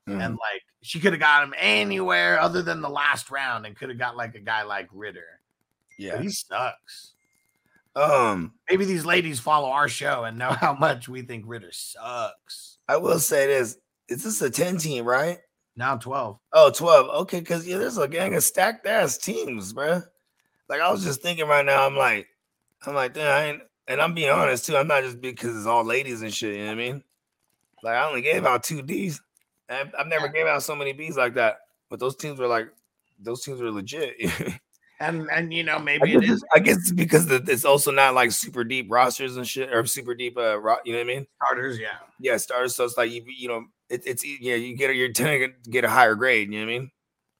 [0.08, 0.24] Mhm.
[0.24, 3.90] and like she could have got him anywhere other than the last round, and could
[3.90, 5.40] have got like a guy like Ridder.
[5.98, 6.22] But yeah.
[6.22, 7.12] he sucks.
[7.94, 12.78] Um, Maybe these ladies follow our show and know how much we think Ridder sucks.
[12.88, 13.76] I will say this:
[14.08, 15.38] is this a ten team, right?
[15.76, 16.38] Now twelve.
[16.52, 17.08] Oh, 12.
[17.22, 20.04] Okay, because yeah, there's a gang of stacked ass teams, bruh.
[20.68, 22.26] Like I was just thinking right now, I'm like,
[22.86, 24.76] I'm like, damn, I ain't, and I'm being honest too.
[24.76, 26.54] I'm not just because it's all ladies and shit.
[26.54, 27.04] You know what I mean?
[27.82, 29.20] Like I only gave out two D's.
[29.68, 31.58] I've, I've never gave out so many B's like that.
[31.90, 32.68] but those teams were like
[33.20, 34.16] those teams were legit.
[35.00, 38.14] And and you know I maybe guess, it is I guess because it's also not
[38.14, 41.14] like super deep rosters and shit or super deep uh ro- you know what I
[41.14, 41.26] mean?
[41.36, 41.78] starters.
[41.78, 42.74] Yeah, Yeah, stars.
[42.74, 45.84] So it's like you you know it, it's yeah you get you're tending to get
[45.84, 46.52] a higher grade.
[46.52, 46.90] You know what I mean?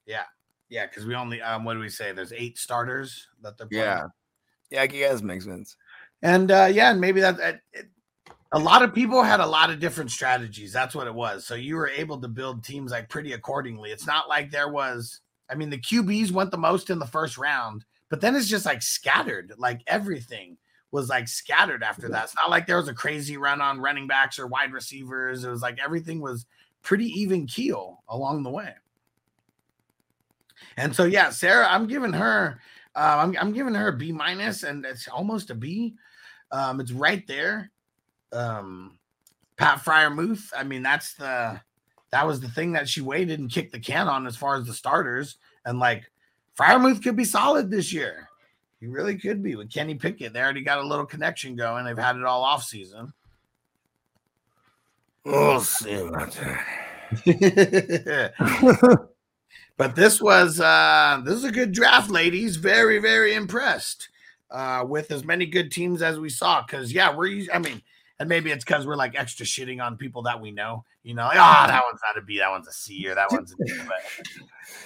[0.07, 0.23] Yeah
[0.69, 2.13] yeah, because we only um what do we say?
[2.13, 3.85] There's eight starters that they're playing.
[3.85, 4.03] Yeah,
[4.71, 4.83] yeah.
[4.83, 5.77] I guess makes sense.
[6.23, 7.87] And uh, yeah, and maybe that, that it,
[8.53, 10.73] a lot of people had a lot of different strategies.
[10.73, 11.47] That's what it was.
[11.47, 13.91] So you were able to build teams like pretty accordingly.
[13.91, 15.21] It's not like there was.
[15.51, 18.67] I mean, the QBs went the most in the first round, but then it's just
[18.67, 19.55] like scattered.
[19.57, 20.57] Like everything
[20.91, 22.25] was like scattered after that.
[22.25, 25.45] It's not like there was a crazy run on running backs or wide receivers.
[25.45, 26.47] It was like everything was
[26.83, 28.75] pretty even keel along the way.
[30.77, 32.61] And so yeah, Sarah, I'm giving her.
[32.95, 35.95] Uh, I'm, I'm giving her a B minus, and it's almost a B.
[36.51, 37.71] Um, it's right there.
[38.33, 38.99] Um,
[39.57, 40.53] Pat Freiermuth.
[40.57, 41.61] I mean, that's the
[42.11, 44.67] that was the thing that she waited and kicked the can on as far as
[44.67, 45.37] the starters.
[45.65, 46.11] And like
[46.59, 48.29] Freiermuth could be solid this year.
[48.81, 50.33] He really could be with Kenny Pickett.
[50.33, 51.85] They already got a little connection going.
[51.85, 53.13] They've had it all off season.
[55.25, 56.65] We'll see about that.
[59.77, 62.57] but this was uh this is a good draft, ladies.
[62.57, 64.09] Very, very impressed
[64.51, 66.65] uh with as many good teams as we saw.
[66.65, 67.83] Cause yeah, we're I mean,
[68.21, 71.23] and maybe it's because we're like extra shitting on people that we know, you know,
[71.23, 73.65] like, oh, that one's not a B, that one's a C, or that one's a
[73.65, 73.73] D.
[73.87, 73.97] But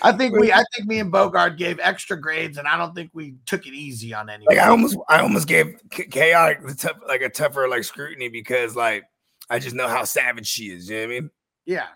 [0.02, 3.10] I think we I think me and Bogard gave extra grades, and I don't think
[3.14, 4.54] we took it easy on anyone.
[4.54, 8.28] Like I almost I almost gave K- chaotic the tough like a tougher like scrutiny
[8.28, 9.04] because like
[9.48, 10.88] I just know how savage she is.
[10.88, 11.30] You know what I mean?
[11.64, 11.86] Yeah.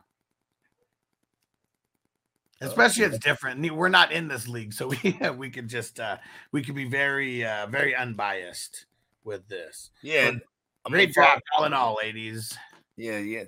[2.61, 3.70] Especially it's different.
[3.74, 6.16] We're not in this league, so we we could just uh
[6.53, 8.87] we could be very uh very unbiased
[9.24, 9.91] with this.
[10.03, 10.28] Yeah.
[10.28, 10.43] and I'm
[10.89, 12.57] Great gonna job, all in all, ladies.
[12.97, 13.45] Yeah, yeah.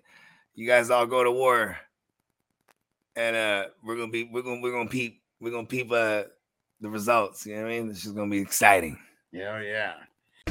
[0.54, 1.76] You guys all go to war.
[3.16, 6.24] And uh we're gonna be we're gonna we're gonna peep we're gonna peep uh
[6.80, 7.46] the results.
[7.46, 7.88] You know what I mean?
[7.88, 8.98] This is gonna be exciting.
[9.32, 9.94] Yeah, oh, yeah.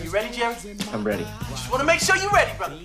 [0.03, 0.55] You ready, Jerry?
[0.91, 1.25] I'm ready.
[1.49, 2.77] Just want to make sure you're ready, brother.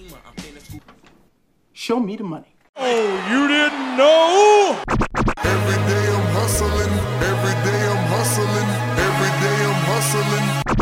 [1.73, 2.57] Show me the money.
[2.77, 4.83] Oh, you didn't know?
[5.45, 6.93] Every day I'm hustling,
[7.31, 10.82] every day I'm hustling, every day I'm hustling.